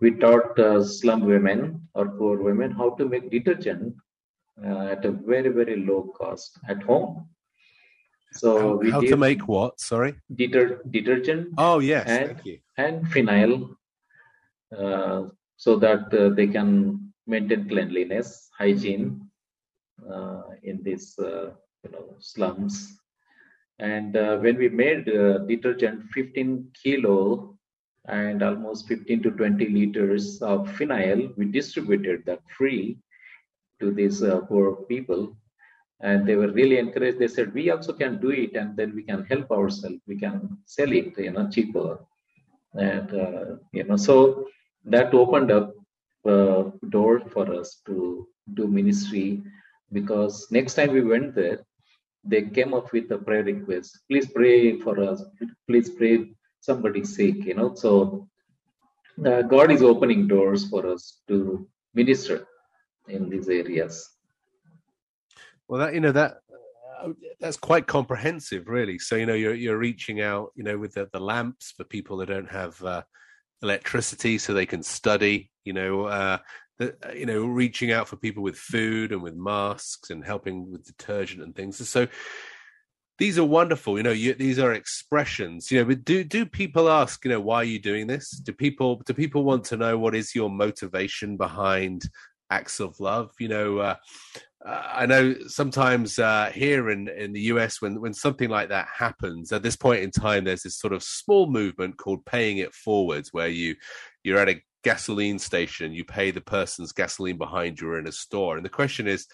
we 0.00 0.10
taught 0.12 0.58
uh, 0.58 0.84
slum 0.84 1.24
women 1.24 1.88
or 1.94 2.08
poor 2.08 2.42
women 2.42 2.70
how 2.70 2.90
to 2.90 3.08
make 3.08 3.30
detergent 3.30 3.94
at 4.64 5.04
a 5.04 5.10
very 5.10 5.50
very 5.50 5.76
low 5.76 6.02
cost 6.18 6.58
at 6.68 6.82
home. 6.82 7.28
So 8.32 8.58
how, 8.58 8.74
we 8.76 8.90
how 8.90 9.00
to 9.00 9.16
make 9.16 9.46
what? 9.48 9.80
Sorry, 9.80 10.14
deter- 10.34 10.82
detergent. 10.90 11.48
Oh 11.56 11.78
yes, 11.78 12.06
and, 12.08 12.26
thank 12.26 12.46
you. 12.46 12.58
And 12.76 13.06
phenyl, 13.06 13.76
so 15.56 15.76
that 15.76 16.34
they 16.36 16.46
can 16.46 17.12
maintain 17.26 17.68
cleanliness, 17.68 18.50
hygiene 18.58 19.26
uh, 20.10 20.42
in 20.62 20.82
these 20.82 21.18
uh, 21.18 21.50
you 21.82 21.90
know 21.90 22.14
slums. 22.18 22.98
And 23.78 24.16
uh, 24.16 24.38
when 24.38 24.56
we 24.56 24.68
made 24.68 25.04
detergent 25.04 26.04
15 26.12 26.72
kilo 26.82 27.55
and 28.08 28.42
almost 28.42 28.86
15 28.88 29.22
to 29.24 29.30
20 29.30 29.68
liters 29.68 30.40
of 30.42 30.68
phenyl, 30.76 31.36
we 31.36 31.46
distributed 31.46 32.24
that 32.26 32.40
free 32.56 32.98
to 33.80 33.92
these 33.92 34.22
poor 34.48 34.76
people 34.88 35.36
and 36.00 36.26
they 36.26 36.36
were 36.36 36.52
really 36.52 36.78
encouraged 36.78 37.18
they 37.18 37.28
said 37.28 37.52
we 37.54 37.70
also 37.70 37.92
can 37.92 38.20
do 38.20 38.30
it 38.30 38.54
and 38.54 38.76
then 38.76 38.94
we 38.94 39.02
can 39.02 39.24
help 39.24 39.50
ourselves 39.50 39.96
we 40.06 40.18
can 40.18 40.56
sell 40.66 40.92
it 40.92 41.18
you 41.18 41.30
know 41.30 41.48
cheaper 41.48 41.98
and 42.74 43.14
uh, 43.14 43.56
you 43.72 43.84
know 43.84 43.96
so 43.96 44.46
that 44.84 45.14
opened 45.14 45.50
up 45.50 45.74
uh, 46.26 46.64
door 46.90 47.20
for 47.34 47.52
us 47.54 47.80
to 47.86 48.26
do 48.54 48.66
ministry 48.66 49.42
because 49.92 50.48
next 50.50 50.74
time 50.74 50.92
we 50.92 51.02
went 51.02 51.34
there, 51.34 51.60
they 52.24 52.42
came 52.42 52.74
up 52.74 52.92
with 52.92 53.10
a 53.12 53.18
prayer 53.18 53.44
request. 53.44 53.98
Please 54.10 54.26
pray 54.26 54.80
for 54.80 55.00
us. 55.02 55.22
Please 55.68 55.90
pray 55.90 56.32
somebody's 56.66 57.14
sick, 57.14 57.36
you 57.44 57.54
know. 57.54 57.74
So 57.74 58.28
uh, 59.24 59.42
God 59.42 59.70
is 59.70 59.82
opening 59.82 60.28
doors 60.28 60.68
for 60.68 60.86
us 60.86 61.22
to 61.28 61.66
minister 61.94 62.46
in 63.08 63.30
these 63.30 63.48
areas. 63.48 64.10
Well, 65.68 65.80
that 65.80 65.94
you 65.94 66.00
know 66.00 66.12
that 66.12 66.38
uh, 67.02 67.12
that's 67.40 67.56
quite 67.56 67.86
comprehensive, 67.86 68.68
really. 68.68 68.98
So 68.98 69.16
you 69.16 69.26
know 69.26 69.34
you're 69.34 69.54
you're 69.54 69.78
reaching 69.78 70.20
out, 70.20 70.50
you 70.54 70.64
know, 70.64 70.76
with 70.76 70.94
the, 70.94 71.08
the 71.12 71.20
lamps 71.20 71.72
for 71.76 71.84
people 71.84 72.18
that 72.18 72.28
don't 72.28 72.50
have 72.50 72.82
uh, 72.82 73.02
electricity, 73.62 74.38
so 74.38 74.52
they 74.52 74.66
can 74.66 74.82
study. 74.82 75.50
You 75.64 75.72
know, 75.72 76.04
uh, 76.04 76.38
that 76.78 76.96
uh, 77.04 77.12
you 77.12 77.26
know 77.26 77.44
reaching 77.46 77.92
out 77.92 78.08
for 78.08 78.16
people 78.16 78.42
with 78.42 78.56
food 78.56 79.12
and 79.12 79.22
with 79.22 79.34
masks 79.34 80.10
and 80.10 80.24
helping 80.24 80.70
with 80.70 80.84
detergent 80.84 81.42
and 81.42 81.54
things 81.54 81.88
so 81.88 82.06
these 83.18 83.38
are 83.38 83.44
wonderful 83.44 83.96
you 83.96 84.02
know 84.02 84.12
you, 84.12 84.34
these 84.34 84.58
are 84.58 84.72
expressions 84.72 85.70
you 85.70 85.78
know 85.78 85.84
but 85.84 86.04
do 86.04 86.24
do 86.24 86.44
people 86.44 86.88
ask 86.88 87.24
you 87.24 87.30
know 87.30 87.40
why 87.40 87.56
are 87.56 87.64
you 87.64 87.78
doing 87.78 88.06
this 88.06 88.30
do 88.30 88.52
people 88.52 89.02
do 89.06 89.14
people 89.14 89.44
want 89.44 89.64
to 89.64 89.76
know 89.76 89.98
what 89.98 90.14
is 90.14 90.34
your 90.34 90.50
motivation 90.50 91.36
behind 91.36 92.02
acts 92.50 92.80
of 92.80 92.98
love 93.00 93.30
you 93.38 93.48
know 93.48 93.78
uh, 93.78 93.96
I 94.64 95.06
know 95.06 95.34
sometimes 95.46 96.18
uh, 96.18 96.50
here 96.52 96.90
in, 96.90 97.08
in 97.08 97.32
the 97.32 97.42
US, 97.52 97.80
when, 97.80 98.00
when 98.00 98.12
something 98.12 98.50
like 98.50 98.70
that 98.70 98.88
happens, 98.92 99.52
at 99.52 99.62
this 99.62 99.76
point 99.76 100.02
in 100.02 100.10
time, 100.10 100.42
there's 100.42 100.62
this 100.62 100.78
sort 100.78 100.92
of 100.92 101.04
small 101.04 101.46
movement 101.46 101.98
called 101.98 102.24
paying 102.24 102.58
it 102.58 102.74
forwards, 102.74 103.32
where 103.32 103.48
you 103.48 103.76
you're 104.24 104.38
at 104.38 104.48
a 104.48 104.60
gasoline 104.82 105.38
station, 105.38 105.92
you 105.92 106.04
pay 106.04 106.32
the 106.32 106.40
person's 106.40 106.92
gasoline 106.92 107.38
behind 107.38 107.80
you 107.80 107.90
or 107.90 107.98
in 107.98 108.08
a 108.08 108.12
store. 108.12 108.56
And 108.56 108.64
the 108.64 108.70
question 108.70 109.06
is, 109.06 109.26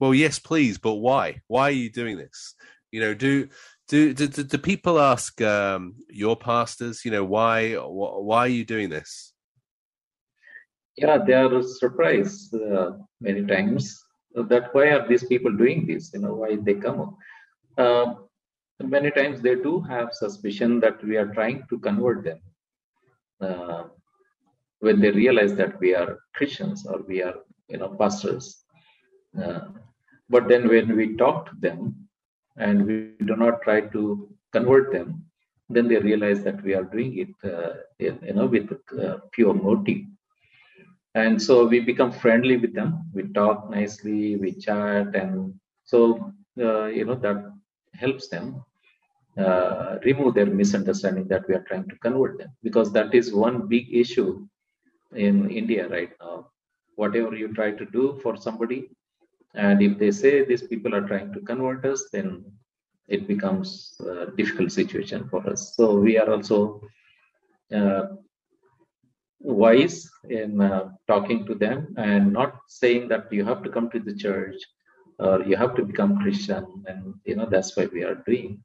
well, 0.00 0.12
yes, 0.12 0.38
please, 0.38 0.76
but 0.76 0.94
why? 0.94 1.40
Why 1.46 1.68
are 1.68 1.70
you 1.70 1.90
doing 1.90 2.18
this? 2.18 2.54
You 2.94 3.00
know, 3.00 3.12
do 3.12 3.48
do 3.88 4.14
do, 4.14 4.28
do 4.28 4.58
people 4.58 5.00
ask 5.00 5.42
um, 5.42 5.96
your 6.08 6.36
pastors, 6.36 7.04
you 7.04 7.10
know, 7.10 7.24
why 7.24 7.72
why 7.74 8.38
are 8.44 8.54
you 8.58 8.64
doing 8.64 8.88
this? 8.88 9.32
Yeah, 10.96 11.18
they 11.18 11.32
are 11.32 11.60
surprised 11.60 12.54
uh, 12.54 12.92
many 13.20 13.44
times 13.46 14.00
that 14.36 14.72
why 14.72 14.90
are 14.90 15.08
these 15.08 15.24
people 15.24 15.50
doing 15.56 15.88
this? 15.88 16.12
You 16.14 16.20
know, 16.20 16.34
why 16.34 16.54
they 16.54 16.74
come. 16.74 17.16
Uh, 17.76 18.14
many 18.80 19.10
times 19.10 19.42
they 19.42 19.56
do 19.56 19.80
have 19.80 20.10
suspicion 20.12 20.78
that 20.78 21.02
we 21.02 21.16
are 21.16 21.34
trying 21.34 21.64
to 21.70 21.80
convert 21.80 22.22
them. 22.22 22.38
Uh, 23.40 23.82
when 24.78 25.00
they 25.00 25.10
realize 25.10 25.56
that 25.56 25.80
we 25.80 25.96
are 25.96 26.20
Christians 26.36 26.86
or 26.86 27.02
we 27.08 27.24
are, 27.24 27.34
you 27.66 27.78
know, 27.78 27.88
pastors. 27.98 28.62
Uh, 29.36 29.62
but 30.28 30.46
then 30.46 30.68
when 30.68 30.96
we 30.96 31.16
talk 31.16 31.46
to 31.46 31.56
them 31.58 32.03
and 32.56 32.86
we 32.86 32.96
do 32.96 33.06
not 33.06 33.34
try 33.36 33.54
to 33.56 33.94
convert 34.24 34.64
them, 34.64 34.98
then 35.52 35.66
they 35.66 35.74
realize 35.80 36.24
that 36.26 36.44
we 36.44 36.58
are 36.58 36.70
doing 36.84 37.12
it, 37.18 37.32
uh, 37.42 37.72
you 37.98 38.18
know, 38.34 38.46
with 38.46 38.70
uh, 39.00 39.16
pure 39.32 39.54
motive. 39.54 40.02
And 41.14 41.40
so 41.40 41.66
we 41.66 41.80
become 41.80 42.10
friendly 42.12 42.56
with 42.56 42.74
them. 42.74 42.98
We 43.14 43.24
talk 43.32 43.70
nicely, 43.70 44.36
we 44.36 44.52
chat, 44.52 45.14
and 45.14 45.54
so 45.84 46.32
uh, 46.60 46.86
you 46.86 47.04
know 47.04 47.14
that 47.16 47.52
helps 47.94 48.28
them 48.28 48.62
uh, 49.38 49.98
remove 50.04 50.34
their 50.34 50.46
misunderstanding 50.46 51.28
that 51.28 51.46
we 51.48 51.54
are 51.54 51.64
trying 51.68 51.88
to 51.88 51.96
convert 51.98 52.38
them 52.38 52.48
because 52.62 52.92
that 52.92 53.14
is 53.14 53.32
one 53.34 53.66
big 53.68 53.86
issue 53.92 54.46
in 55.14 55.50
India 55.50 55.88
right 55.88 56.10
now. 56.20 56.46
Whatever 56.96 57.34
you 57.34 57.52
try 57.54 57.70
to 57.72 57.84
do 57.86 58.18
for 58.22 58.36
somebody, 58.36 58.88
and 59.54 59.82
if 59.82 59.98
they 59.98 60.10
say 60.10 60.44
these 60.44 60.62
people 60.62 60.94
are 60.94 61.06
trying 61.06 61.32
to 61.32 61.40
convert 61.40 61.84
us, 61.84 62.08
then 62.12 62.44
it 63.08 63.28
becomes 63.28 63.94
a 64.00 64.26
difficult 64.36 64.72
situation 64.72 65.28
for 65.28 65.48
us. 65.48 65.74
So 65.76 65.96
we 65.98 66.18
are 66.18 66.30
also 66.30 66.80
uh, 67.74 68.06
wise 69.40 70.10
in 70.28 70.60
uh, 70.60 70.88
talking 71.06 71.44
to 71.46 71.54
them 71.54 71.94
and 71.98 72.32
not 72.32 72.60
saying 72.68 73.08
that 73.08 73.32
you 73.32 73.44
have 73.44 73.62
to 73.62 73.70
come 73.70 73.90
to 73.90 74.00
the 74.00 74.14
church 74.14 74.56
or 75.18 75.42
you 75.42 75.56
have 75.56 75.74
to 75.76 75.84
become 75.84 76.18
Christian, 76.18 76.66
and 76.86 77.14
you 77.24 77.36
know 77.36 77.46
that's 77.48 77.76
why 77.76 77.86
we 77.92 78.02
are 78.02 78.16
doing. 78.26 78.62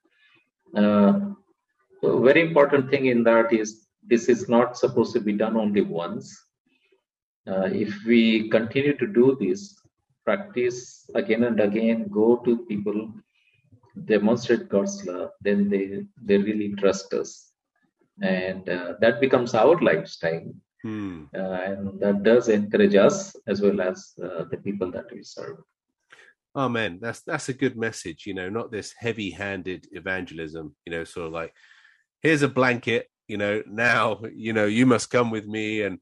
Uh, 0.75 1.19
very 2.01 2.41
important 2.41 2.89
thing 2.89 3.07
in 3.07 3.23
that 3.23 3.53
is 3.53 3.87
this 4.07 4.29
is 4.29 4.49
not 4.49 4.77
supposed 4.77 5.13
to 5.13 5.19
be 5.19 5.33
done 5.33 5.55
only 5.55 5.81
once. 5.81 6.35
Uh, 7.47 7.69
if 7.71 7.93
we 8.05 8.49
continue 8.49 8.97
to 8.97 9.07
do 9.07 9.37
this, 9.39 9.78
practice 10.25 11.09
again 11.15 11.43
and 11.43 11.59
again, 11.59 12.07
go 12.09 12.37
to 12.37 12.65
people, 12.65 13.13
demonstrate 14.05 14.69
God's 14.69 15.05
love, 15.05 15.31
then 15.41 15.69
they 15.69 16.05
they 16.21 16.37
really 16.37 16.75
trust 16.75 17.13
us, 17.13 17.51
and 18.21 18.67
uh, 18.69 18.93
that 19.01 19.19
becomes 19.19 19.53
our 19.53 19.79
lifestyle, 19.81 20.53
hmm. 20.83 21.23
uh, 21.35 21.59
and 21.69 21.99
that 21.99 22.23
does 22.23 22.49
encourage 22.49 22.95
us 22.95 23.35
as 23.47 23.61
well 23.61 23.81
as 23.81 24.13
uh, 24.23 24.45
the 24.51 24.57
people 24.57 24.91
that 24.91 25.11
we 25.11 25.23
serve. 25.23 25.57
Amen. 26.55 26.99
That's 27.01 27.21
that's 27.21 27.49
a 27.49 27.53
good 27.53 27.77
message. 27.77 28.25
You 28.25 28.33
know, 28.33 28.49
not 28.49 28.71
this 28.71 28.93
heavy-handed 28.97 29.87
evangelism. 29.91 30.75
You 30.85 30.91
know, 30.91 31.03
sort 31.03 31.27
of 31.27 31.33
like 31.33 31.53
here's 32.21 32.41
a 32.41 32.49
blanket 32.49 33.07
you 33.29 33.37
know 33.37 33.61
now 33.67 34.19
you 34.33 34.51
know 34.51 34.65
you 34.65 34.85
must 34.85 35.09
come 35.09 35.31
with 35.31 35.45
me 35.45 35.83
and 35.83 35.99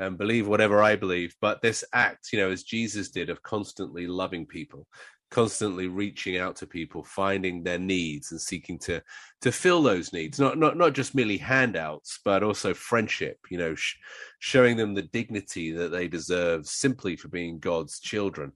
and 0.00 0.18
believe 0.18 0.48
whatever 0.48 0.82
i 0.82 0.96
believe 0.96 1.34
but 1.40 1.62
this 1.62 1.84
act 1.92 2.28
you 2.32 2.38
know 2.38 2.50
as 2.50 2.62
jesus 2.62 3.10
did 3.10 3.30
of 3.30 3.42
constantly 3.42 4.06
loving 4.06 4.46
people 4.46 4.86
constantly 5.30 5.86
reaching 5.86 6.38
out 6.38 6.56
to 6.56 6.66
people 6.66 7.04
finding 7.04 7.62
their 7.62 7.78
needs 7.78 8.32
and 8.32 8.40
seeking 8.40 8.78
to 8.78 9.00
to 9.40 9.52
fill 9.52 9.82
those 9.82 10.12
needs 10.12 10.40
not 10.40 10.58
not 10.58 10.76
not 10.76 10.92
just 10.92 11.14
merely 11.14 11.36
handouts 11.36 12.18
but 12.24 12.42
also 12.42 12.74
friendship 12.74 13.38
you 13.48 13.56
know 13.56 13.74
sh- 13.74 13.96
showing 14.40 14.76
them 14.76 14.94
the 14.94 15.02
dignity 15.02 15.70
that 15.70 15.92
they 15.92 16.08
deserve 16.08 16.66
simply 16.66 17.14
for 17.14 17.28
being 17.28 17.58
god's 17.58 18.00
children. 18.00 18.52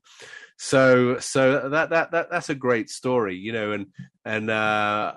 So 0.57 1.19
so 1.19 1.69
that 1.69 1.91
that, 1.91 2.11
that 2.13 2.31
that's 2.31 2.51
a 2.51 2.55
great 2.55 2.91
story 2.91 3.37
you 3.37 3.53
know 3.53 3.73
and 3.73 3.87
and 4.25 4.51
uh 4.51 5.15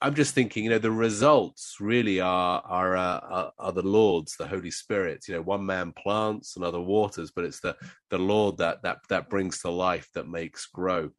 I'm 0.00 0.14
just 0.14 0.34
thinking, 0.34 0.64
you 0.64 0.70
know, 0.70 0.78
the 0.78 0.92
results 0.92 1.76
really 1.80 2.20
are 2.20 2.62
are 2.64 2.96
uh, 2.96 3.50
are 3.58 3.72
the 3.72 3.82
Lord's, 3.82 4.36
the 4.36 4.46
Holy 4.46 4.70
Spirit. 4.70 5.26
You 5.26 5.34
know, 5.34 5.42
one 5.42 5.66
man 5.66 5.92
plants, 5.92 6.56
another 6.56 6.80
waters, 6.80 7.32
but 7.34 7.44
it's 7.44 7.60
the 7.60 7.76
the 8.10 8.18
Lord 8.18 8.58
that 8.58 8.82
that 8.82 8.98
that 9.08 9.28
brings 9.28 9.60
to 9.60 9.70
life, 9.70 10.08
that 10.14 10.28
makes 10.28 10.66
grow. 10.66 11.10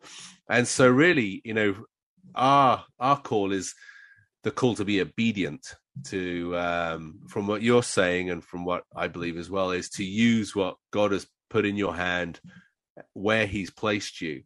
And 0.49 0.65
so, 0.65 0.89
really, 0.89 1.41
you 1.43 1.53
know, 1.53 1.75
our 2.35 2.85
our 2.99 3.19
call 3.19 3.51
is 3.51 3.73
the 4.43 4.51
call 4.51 4.75
to 4.75 4.85
be 4.85 5.01
obedient 5.01 5.75
to 6.05 6.57
um, 6.57 7.19
from 7.27 7.47
what 7.47 7.61
you're 7.61 7.83
saying 7.83 8.29
and 8.29 8.41
from 8.41 8.63
what 8.63 8.83
I 8.95 9.09
believe 9.09 9.37
as 9.37 9.49
well 9.49 9.71
is 9.71 9.89
to 9.91 10.05
use 10.05 10.55
what 10.55 10.77
God 10.91 11.11
has 11.11 11.27
put 11.49 11.65
in 11.65 11.75
your 11.75 11.95
hand 11.95 12.39
where 13.11 13.45
He's 13.45 13.71
placed 13.71 14.21
you, 14.21 14.43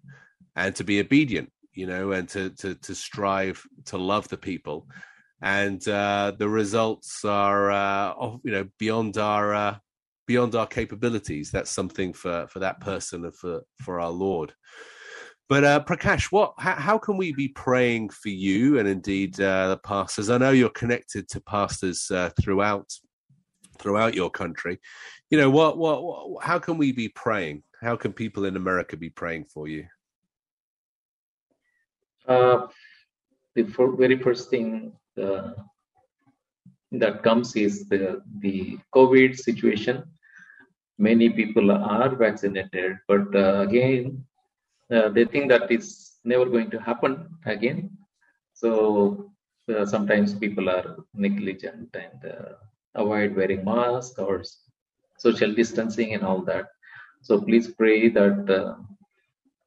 and 0.56 0.76
to 0.76 0.84
be 0.84 1.00
obedient 1.00 1.52
you 1.74 1.88
know, 1.88 2.12
and 2.12 2.28
to 2.30 2.50
to 2.52 2.76
to 2.76 2.96
strive 2.96 3.66
to 3.86 3.98
love 3.98 4.28
the 4.30 4.38
people. 4.38 4.88
and 5.42 5.86
uh, 5.90 6.32
the 6.38 6.48
results 6.48 7.26
are 7.26 7.70
uh, 7.72 8.14
you 8.44 8.52
know 8.52 8.68
beyond 8.80 9.18
our 9.18 9.54
uh, 9.54 9.78
beyond 10.26 10.56
our 10.56 10.68
capabilities. 10.68 11.52
That's 11.52 11.72
something 11.72 12.14
for 12.14 12.48
for 12.48 12.60
that 12.60 12.80
person 12.80 13.26
and 13.26 13.36
for 13.36 13.62
for 13.82 14.00
our 14.00 14.12
Lord. 14.12 14.54
But 15.50 15.64
uh, 15.66 15.84
Prakash, 15.84 16.32
what? 16.32 16.54
How, 16.58 16.76
how, 16.76 16.98
can 16.98 17.18
we 17.18 17.34
be 17.34 17.50
praying 17.50 18.10
for 18.10 18.30
you 18.30 18.80
and 18.80 18.88
indeed 18.88 19.40
uh, 19.40 19.70
the 19.70 19.78
pastors? 19.78 20.30
I 20.30 20.38
know 20.38 20.52
you're 20.52 20.70
connected 20.70 21.28
to 21.30 21.42
pastors 21.42 22.10
uh, 22.10 22.30
throughout 22.42 22.90
throughout 23.78 24.14
your 24.14 24.30
country. 24.30 24.80
You 25.30 25.38
know 25.38 25.50
what, 25.50 25.78
what? 25.78 26.04
What? 26.04 26.44
How 26.44 26.60
can 26.60 26.78
we 26.78 26.94
be 26.94 27.10
praying? 27.10 27.64
How 27.82 27.98
can 27.98 28.14
people 28.14 28.46
in 28.46 28.56
America 28.56 28.96
be 28.96 29.10
praying 29.10 29.46
for 29.54 29.68
you? 29.68 29.86
Uh, 32.28 32.68
the 33.56 33.64
for, 33.64 33.96
very 33.96 34.18
first 34.18 34.50
thing 34.50 34.94
uh, 35.22 35.52
that 36.92 37.22
comes 37.24 37.56
is 37.56 37.88
the 37.90 38.22
the 38.40 38.78
COVID 38.96 39.38
situation. 39.38 40.04
Many 40.98 41.30
people 41.30 41.72
are 41.72 42.16
vaccinated, 42.16 42.98
but 43.08 43.36
uh, 43.36 43.62
again, 43.68 44.26
uh, 44.92 45.10
they 45.10 45.26
think 45.26 45.50
that 45.50 45.72
it's 45.72 46.20
never 46.24 46.46
going 46.46 46.70
to 46.72 46.80
happen 46.80 47.28
again. 47.46 47.90
So 48.54 49.32
uh, 49.68 49.86
sometimes 49.86 50.34
people 50.36 50.70
are 50.70 50.98
negligent 51.14 51.90
and 51.96 52.32
avoid 52.96 53.36
wearing 53.36 53.66
mask 53.66 54.20
or 54.20 54.44
social 55.18 55.54
distancing 55.54 56.14
and 56.14 56.24
all 56.24 56.42
that. 56.44 56.68
So 57.22 57.42
please 57.42 57.70
pray 57.72 58.10
that 58.10 58.78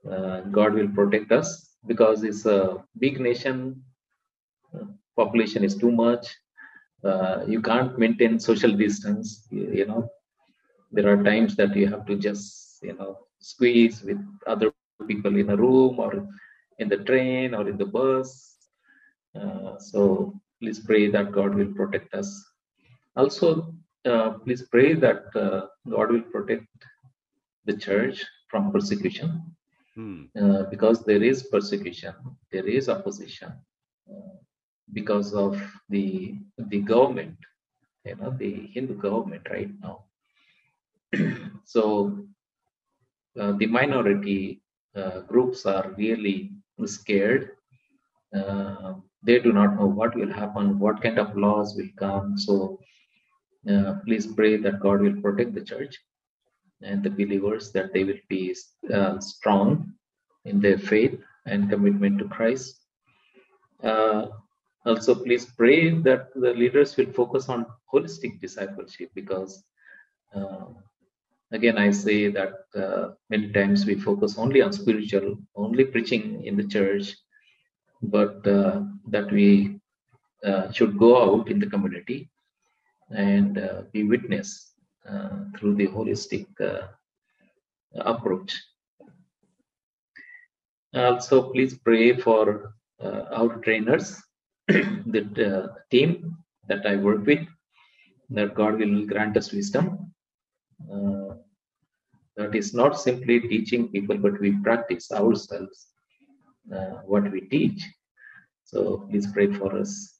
uh, 0.09 0.41
God 0.53 0.75
will 0.75 0.89
protect 0.89 1.33
us 1.33 1.66
because 1.87 2.23
it's 2.25 2.47
a 2.47 2.83
big 2.99 3.21
nation, 3.21 3.83
population 5.17 5.65
is 5.65 5.77
too 5.77 5.91
much. 5.91 6.27
you 7.47 7.61
can't 7.63 7.99
maintain 7.99 8.39
social 8.41 8.73
distance. 8.73 9.47
You, 9.51 9.71
you 9.79 9.87
know, 9.87 10.09
there 10.93 11.09
are 11.13 11.23
times 11.23 11.57
that 11.57 11.77
you 11.77 11.87
have 11.89 12.07
to 12.07 12.17
just 12.17 12.79
you 12.83 12.95
know 12.95 13.19
squeeze 13.41 14.03
with 14.03 14.19
other 14.47 14.73
people 15.07 15.37
in 15.37 15.51
a 15.51 15.57
room 15.57 15.99
or 15.99 16.29
in 16.79 16.89
the 16.89 16.99
train 16.99 17.55
or 17.55 17.69
in 17.69 17.77
the 17.77 17.87
bus. 17.87 18.57
Uh, 19.39 19.79
so 19.79 20.33
please 20.61 20.81
pray 20.81 21.11
that 21.11 21.33
God 21.33 21.55
will 21.55 21.73
protect 21.75 22.15
us. 22.15 22.29
Also, 23.17 23.75
uh, 24.05 24.31
please 24.45 24.63
pray 24.71 24.95
that 24.95 25.25
uh, 25.35 25.67
God 25.89 26.11
will 26.13 26.23
protect 26.23 26.67
the 27.65 27.77
church 27.77 28.25
from 28.51 28.73
persecution 28.73 29.56
hmm. 29.97 30.25
Uh, 30.41 30.65
because 30.71 31.05
there 31.05 31.23
is 31.23 31.43
persecution, 31.45 32.15
there 32.53 32.67
is 32.67 32.89
opposition 32.89 33.53
uh, 34.11 34.37
because 34.93 35.35
of 35.35 35.61
the 35.89 36.39
the 36.71 36.81
government, 36.81 37.37
you 38.05 38.17
know, 38.17 38.31
the 38.31 38.69
Hindu 38.75 38.97
government 38.97 39.47
right 39.51 39.71
now. 39.81 40.05
so 41.65 42.19
uh, 43.41 43.53
the 43.53 43.67
minority 43.67 44.63
uh, 44.95 45.21
groups 45.21 45.67
are 45.67 45.95
really 45.97 46.53
scared. 46.85 47.51
They 49.23 49.41
do 49.41 49.53
not 49.53 49.75
know 49.77 49.87
what 49.87 50.15
will 50.15 50.33
happen, 50.33 50.79
what 50.79 51.03
kind 51.03 51.19
of 51.19 51.37
laws 51.37 51.75
will 51.77 51.89
come. 51.99 52.39
So 52.39 52.79
please 54.05 54.27
pray 54.27 54.57
that 54.59 54.79
God 54.79 55.01
will 55.01 55.21
protect 55.21 55.55
the 55.55 55.63
church 55.63 55.99
and 56.83 57.03
the 57.03 57.11
believers, 57.11 57.73
that 57.73 57.93
they 57.93 58.05
will 58.05 58.23
be 58.29 58.55
uh, 58.93 59.19
strong 59.21 59.93
in 60.45 60.61
their 60.61 60.79
faith 60.79 61.19
and 61.47 61.71
commitment 61.71 62.19
to 62.19 62.29
Christ. 62.29 62.81
Uh, 63.83 64.27
also, 64.85 65.15
please 65.15 65.45
pray 65.45 65.91
that 65.91 66.29
the 66.35 66.55
leaders 66.55 66.97
will 66.97 67.13
focus 67.13 67.49
on 67.49 67.67
holistic 67.93 68.41
discipleship 68.41 69.11
because 69.15 69.65
uh, 70.35 70.67
again 71.53 71.79
i 71.79 71.91
say 71.91 72.29
that 72.29 72.55
uh, 72.75 73.09
many 73.31 73.49
times 73.53 73.87
we 73.87 73.95
focus 73.95 74.37
only 74.39 74.61
on 74.61 74.73
spiritual 74.73 75.37
only 75.55 75.85
preaching 75.85 76.45
in 76.45 76.57
the 76.57 76.67
church 76.67 77.15
but 78.03 78.47
uh, 78.47 78.83
that 79.09 79.31
we 79.31 79.79
uh, 80.45 80.71
should 80.73 80.99
go 80.99 81.11
out 81.25 81.49
in 81.49 81.59
the 81.59 81.67
community 81.75 82.29
and 83.11 83.61
be 83.93 84.03
witness 84.03 84.73
through 85.57 85.75
the 85.75 85.89
holistic 85.89 86.47
uh, 86.61 86.87
approach 88.13 88.55
also 90.95 91.51
please 91.53 91.75
pray 91.89 92.17
for 92.17 92.75
our 93.39 93.57
trainers 93.65 94.23
the 94.69 95.71
team 95.91 96.37
that 96.69 96.85
i 96.87 96.97
work 96.97 97.25
with 97.27 97.45
that 98.31 98.55
god 98.55 98.79
will 98.79 99.07
grant 99.07 99.37
us 99.37 99.53
wisdom 99.53 99.87
uh, 100.93 101.35
that 102.37 102.55
is 102.55 102.75
not 102.75 103.01
simply 103.01 103.41
teaching 103.41 103.89
people, 103.89 104.19
but 104.19 104.39
we 104.41 104.53
practice 104.63 105.11
ourselves 105.11 105.87
uh, 106.75 107.01
what 107.07 107.31
we 107.33 107.41
teach. 107.41 107.83
So 108.65 109.07
please 109.11 109.27
pray 109.33 109.53
for 109.53 109.77
us. 109.77 110.19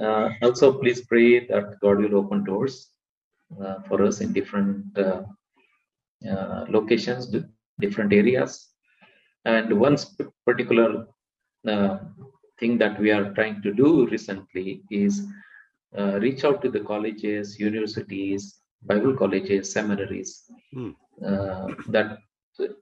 Uh, 0.00 0.30
also, 0.42 0.78
please 0.78 1.06
pray 1.06 1.46
that 1.46 1.80
God 1.80 1.98
will 1.98 2.16
open 2.16 2.44
doors 2.44 2.88
uh, 2.88 2.91
for 3.88 4.02
us 4.02 4.20
in 4.20 4.32
different 4.32 4.98
uh, 4.98 5.22
uh, 6.28 6.64
locations, 6.68 7.34
different 7.80 8.12
areas. 8.12 8.68
And 9.44 9.78
one 9.78 9.96
particular 10.46 11.06
thing 12.58 12.78
that 12.78 13.00
we 13.00 13.10
are 13.10 13.32
trying 13.34 13.62
to 13.62 13.72
do 13.72 14.06
recently 14.08 14.82
is 14.90 15.26
reach 15.94 16.44
out 16.44 16.62
to 16.62 16.70
the 16.70 16.80
colleges, 16.80 17.58
universities, 17.58 18.62
Bible 18.84 19.16
colleges, 19.16 19.72
seminaries, 19.72 20.50
hmm. 20.72 20.90
uh, 21.24 21.68
that 21.88 22.18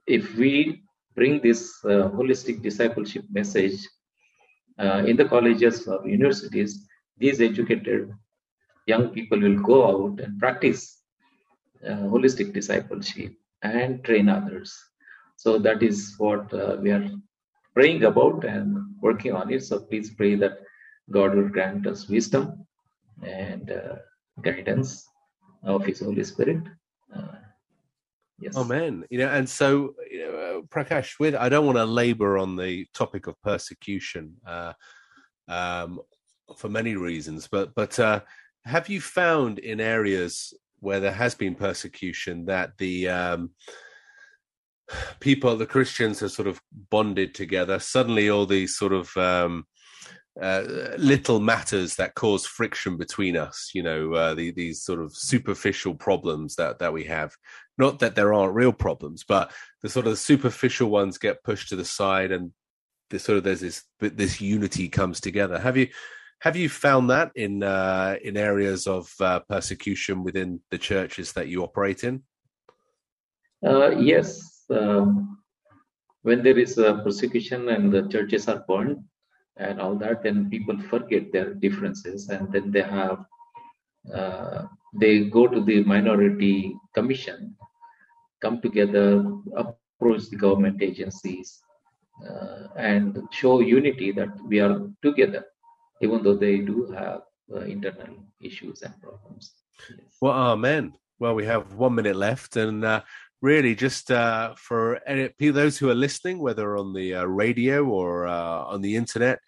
if 0.07 0.35
we 0.35 0.81
bring 1.15 1.41
this 1.41 1.73
uh, 1.85 2.09
holistic 2.09 2.61
discipleship 2.61 3.23
message 3.31 3.87
uh, 4.79 5.03
in 5.05 5.15
the 5.15 5.25
colleges 5.25 5.87
or 5.87 6.07
universities, 6.07 6.87
these 7.17 7.39
educated 7.41 8.11
young 8.87 9.09
people 9.09 9.39
will 9.39 9.59
go 9.61 9.87
out 9.87 10.19
and 10.19 10.39
practice 10.39 11.01
uh, 11.87 12.05
holistic 12.13 12.53
discipleship 12.53 13.33
and 13.63 14.03
train 14.03 14.29
others. 14.29 14.77
So 15.37 15.57
that 15.59 15.81
is 15.81 16.15
what 16.17 16.53
uh, 16.53 16.77
we 16.81 16.91
are 16.91 17.09
praying 17.73 18.03
about 18.03 18.43
and 18.43 18.77
working 19.01 19.33
on 19.33 19.51
it. 19.51 19.63
So 19.63 19.79
please 19.79 20.13
pray 20.13 20.35
that 20.35 20.59
God 21.09 21.35
will 21.35 21.49
grant 21.49 21.87
us 21.87 22.07
wisdom 22.07 22.65
and 23.23 23.71
uh, 23.71 23.95
guidance 24.41 25.07
of 25.63 25.85
His 25.85 25.99
Holy 25.99 26.23
Spirit. 26.23 26.63
Uh, 27.15 27.35
yes. 28.39 28.55
Amen. 28.55 29.03
You 29.09 29.19
know, 29.19 29.29
and 29.29 29.49
so 29.49 29.95
uh, 30.13 30.61
Prakash, 30.69 31.19
with 31.19 31.35
I 31.35 31.49
don't 31.49 31.65
want 31.65 31.77
to 31.77 31.85
labour 31.85 32.37
on 32.37 32.55
the 32.55 32.85
topic 32.93 33.27
of 33.27 33.41
persecution 33.41 34.35
uh, 34.45 34.73
um, 35.47 35.99
for 36.57 36.69
many 36.69 36.95
reasons, 36.95 37.47
but 37.51 37.73
but 37.75 37.99
have 38.65 38.89
you 38.89 39.01
found 39.01 39.59
in 39.59 39.79
areas 39.79 40.53
where 40.79 40.99
there 40.99 41.11
has 41.11 41.35
been 41.35 41.55
persecution 41.55 42.45
that 42.45 42.77
the 42.77 43.07
um, 43.09 43.51
people, 45.19 45.55
the 45.55 45.65
Christians, 45.65 46.19
have 46.19 46.31
sort 46.31 46.47
of 46.47 46.61
bonded 46.89 47.33
together? 47.33 47.79
Suddenly, 47.79 48.29
all 48.29 48.45
these 48.45 48.75
sort 48.75 48.93
of 48.93 49.15
um, 49.17 49.65
uh, 50.39 50.63
little 50.97 51.39
matters 51.39 51.95
that 51.95 52.15
cause 52.15 52.45
friction 52.45 52.97
between 52.97 53.35
us. 53.35 53.71
You 53.73 53.83
know, 53.83 54.13
uh, 54.13 54.33
the, 54.33 54.51
these 54.51 54.83
sort 54.83 55.01
of 55.01 55.15
superficial 55.15 55.95
problems 55.95 56.55
that 56.55 56.79
that 56.79 56.93
we 56.93 57.05
have. 57.05 57.35
Not 57.77 57.99
that 57.99 58.15
there 58.15 58.33
aren't 58.33 58.53
real 58.53 58.73
problems, 58.73 59.23
but 59.27 59.51
the 59.81 59.89
sort 59.89 60.07
of 60.07 60.19
superficial 60.19 60.89
ones 60.89 61.17
get 61.17 61.43
pushed 61.43 61.69
to 61.69 61.75
the 61.75 61.85
side, 61.85 62.31
and 62.31 62.51
the 63.09 63.19
sort 63.19 63.39
of 63.39 63.43
there's 63.43 63.61
this 63.61 63.83
this 63.99 64.39
unity 64.39 64.87
comes 64.87 65.19
together. 65.19 65.59
Have 65.59 65.77
you 65.77 65.87
have 66.41 66.55
you 66.55 66.69
found 66.69 67.09
that 67.09 67.31
in 67.35 67.63
uh, 67.63 68.15
in 68.23 68.35
areas 68.35 68.87
of 68.87 69.13
uh, 69.19 69.39
persecution 69.47 70.23
within 70.23 70.59
the 70.71 70.77
churches 70.77 71.33
that 71.33 71.47
you 71.47 71.63
operate 71.63 72.03
in? 72.03 72.23
Uh, 73.65 73.91
yes. 73.91 74.65
Um, 74.69 75.37
when 76.23 76.43
there 76.43 76.57
is 76.57 76.75
persecution 76.75 77.69
and 77.69 77.91
the 77.91 78.07
churches 78.09 78.47
are 78.47 78.63
burned, 78.67 79.03
and 79.57 79.79
all 79.79 79.95
that, 79.95 80.23
then 80.23 80.49
people 80.49 80.77
forget 80.89 81.31
their 81.31 81.53
differences 81.53 82.29
and 82.29 82.51
then 82.51 82.71
they 82.71 82.81
have 82.81 83.25
uh, 84.13 84.63
they 84.99 85.25
go 85.25 85.47
to 85.47 85.63
the 85.63 85.83
minority 85.83 86.75
commission, 86.93 87.55
come 88.41 88.59
together, 88.61 89.23
approach 89.55 90.29
the 90.29 90.35
government 90.35 90.81
agencies, 90.81 91.61
uh, 92.27 92.67
and 92.75 93.21
show 93.31 93.59
unity 93.59 94.11
that 94.11 94.29
we 94.47 94.59
are 94.59 94.89
together, 95.03 95.45
even 96.01 96.23
though 96.23 96.35
they 96.35 96.57
do 96.57 96.91
have 96.97 97.21
uh, 97.53 97.61
internal 97.61 98.15
issues 98.41 98.81
and 98.81 98.93
problems. 99.01 99.53
Yes. 99.89 99.99
Well, 100.21 100.33
amen. 100.33 100.93
Well, 101.19 101.35
we 101.35 101.45
have 101.45 101.73
one 101.73 101.95
minute 101.95 102.15
left, 102.15 102.55
and 102.55 102.83
uh, 102.83 103.01
really 103.41 103.75
just 103.75 104.11
uh, 104.11 104.53
for 104.55 104.99
any, 105.07 105.29
those 105.39 105.77
who 105.77 105.89
are 105.89 105.95
listening, 105.95 106.39
whether 106.39 106.77
on 106.77 106.93
the 106.93 107.15
uh, 107.15 107.25
radio 107.25 107.85
or 107.85 108.27
uh, 108.27 108.63
on 108.63 108.81
the 108.81 108.95
internet, 108.95 109.39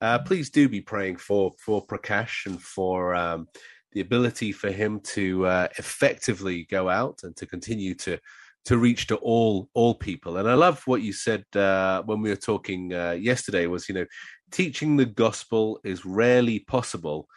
uh, 0.00 0.18
please 0.18 0.50
do 0.50 0.68
be 0.68 0.80
praying 0.80 1.16
for 1.16 1.52
for 1.58 1.86
Prakash 1.86 2.46
and 2.46 2.60
for 2.60 3.14
um, 3.14 3.48
the 3.92 4.00
ability 4.00 4.52
for 4.52 4.70
him 4.70 5.00
to 5.00 5.44
effectively 5.78 6.66
go 6.70 6.88
out 6.88 7.20
and 7.22 7.36
to 7.36 7.46
continue 7.46 7.94
to 7.94 8.18
to 8.64 8.78
reach 8.78 9.06
to 9.08 9.16
all 9.16 9.68
all 9.74 9.94
people. 9.94 10.38
And 10.38 10.48
I 10.48 10.54
love 10.54 10.82
what 10.86 11.02
you 11.02 11.12
said 11.12 11.44
when 11.52 12.22
we 12.22 12.30
were 12.30 12.36
talking 12.36 12.90
yesterday. 12.90 13.66
Was 13.66 13.88
you 13.88 13.94
know, 13.94 14.06
teaching 14.50 14.96
the 14.96 15.06
gospel 15.06 15.80
is 15.84 16.04
rarely 16.04 16.58
possible. 16.58 17.28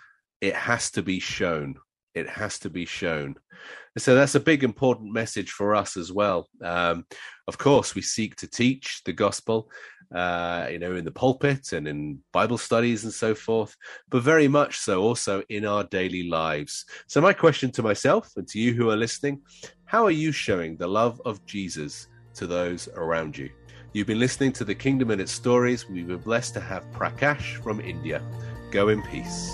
It 0.41 0.56
has 0.56 0.91
to 0.91 1.02
be 1.02 1.19
shown. 1.19 1.76
It 2.13 2.30
has 2.30 2.60
to 2.60 2.69
be 2.69 2.86
shown. 2.86 3.36
So 3.97 4.15
that's 4.15 4.36
a 4.36 4.39
big 4.39 4.63
important 4.63 5.13
message 5.13 5.52
for 5.52 5.76
us 5.76 5.97
as 5.97 6.12
well. 6.12 6.47
Um, 6.63 7.06
of 7.47 7.58
course, 7.58 7.95
we 7.95 8.02
seek 8.02 8.36
to 8.38 8.47
teach 8.47 9.02
the 9.06 9.13
gospel, 9.13 9.69
uh, 10.13 10.67
you 10.71 10.80
know, 10.80 10.95
in 10.95 11.06
the 11.06 11.12
pulpit 11.12 11.73
and 11.73 11.88
in 11.88 12.19
Bible 12.32 12.58
studies 12.58 13.04
and 13.04 13.13
so 13.13 13.36
forth, 13.36 13.76
but 14.10 14.23
very 14.23 14.47
much 14.47 14.78
so 14.78 15.02
also 15.02 15.43
in 15.49 15.65
our 15.65 15.84
daily 15.86 16.28
lives. 16.28 16.86
So, 17.08 17.21
my 17.21 17.34
question 17.34 17.71
to 17.71 17.84
myself 17.84 18.32
and 18.36 18.47
to 18.49 18.60
you 18.60 18.73
who 18.73 18.89
are 18.89 18.97
listening 18.97 19.41
how 19.86 20.06
are 20.06 20.12
you 20.12 20.32
showing 20.32 20.76
the 20.76 20.88
love 20.88 21.21
of 21.23 21.45
Jesus 21.45 22.08
to 22.34 22.47
those 22.47 22.89
around 22.95 23.38
you? 23.38 23.52
You've 23.93 24.08
been 24.08 24.17
listening 24.17 24.53
to 24.53 24.65
the 24.65 24.73
Kingdom 24.73 25.12
and 25.12 25.21
its 25.21 25.32
stories. 25.32 25.88
We've 25.88 26.08
been 26.08 26.17
blessed 26.17 26.56
to 26.56 26.60
have 26.60 26.84
Prakash 26.93 27.62
from 27.62 27.79
India. 27.79 28.23
Go 28.71 28.89
in 28.89 29.03
peace. 29.03 29.53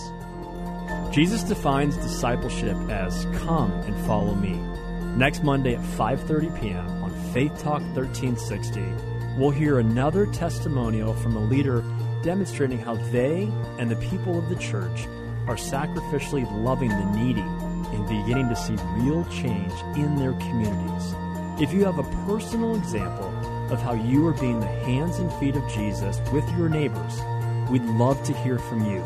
Jesus 1.12 1.44
defines 1.44 1.98
discipleship 1.98 2.78
as 2.90 3.26
come 3.40 3.70
and 3.70 4.06
follow 4.08 4.34
me. 4.36 4.54
Next 5.18 5.44
Monday 5.44 5.76
at 5.76 5.82
5:30 5.82 6.62
p.m. 6.62 6.88
on 7.04 7.12
Faith 7.34 7.52
Talk 7.60 7.82
1360, 7.94 8.82
we'll 9.38 9.52
hear 9.52 9.78
another 9.78 10.26
testimonial 10.28 11.14
from 11.16 11.36
a 11.36 11.44
leader 11.44 11.84
demonstrating 12.24 12.80
how 12.80 12.96
they 13.12 13.52
and 13.78 13.92
the 13.92 13.98
people 13.98 14.40
of 14.40 14.48
the 14.48 14.56
church 14.56 15.06
are 15.48 15.58
sacrificially 15.58 16.48
loving 16.64 16.92
the 16.92 17.12
needy 17.12 17.44
and 17.92 18.08
beginning 18.08 18.48
to 18.48 18.56
see 18.56 18.78
real 19.04 19.26
change 19.26 19.74
in 19.98 20.16
their 20.16 20.32
communities. 20.48 21.14
If 21.62 21.74
you 21.74 21.84
have 21.84 22.00
a 22.00 22.10
personal 22.26 22.78
example 22.78 23.29
of 23.72 23.82
how 23.82 23.94
you 23.94 24.28
are 24.28 24.34
being 24.34 24.60
the 24.60 24.66
hands 24.66 25.20
and 25.20 25.32
feet 25.34 25.56
of 25.56 25.72
Jesus 25.72 26.20
with 26.32 26.50
your 26.58 26.70
neighbors, 26.70 27.20
we'd 27.70 27.84
love 27.84 28.24
to 28.24 28.34
hear 28.34 28.58
from 28.60 28.86
you. 28.86 29.02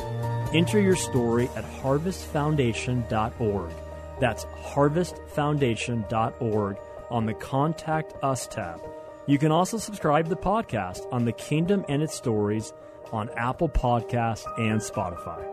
Enter 0.53 0.79
your 0.79 0.95
story 0.95 1.49
at 1.55 1.65
harvestfoundation.org. 1.81 3.71
That's 4.19 4.45
harvestfoundation.org 4.45 6.77
on 7.09 7.25
the 7.25 7.33
Contact 7.33 8.13
Us 8.23 8.47
tab. 8.47 8.79
You 9.25 9.37
can 9.37 9.51
also 9.51 9.77
subscribe 9.77 10.25
to 10.25 10.29
the 10.29 10.35
podcast 10.35 11.01
on 11.11 11.25
the 11.25 11.31
Kingdom 11.31 11.85
and 11.87 12.03
its 12.03 12.15
Stories 12.15 12.73
on 13.11 13.29
Apple 13.37 13.69
Podcast 13.69 14.45
and 14.59 14.81
Spotify. 14.81 15.52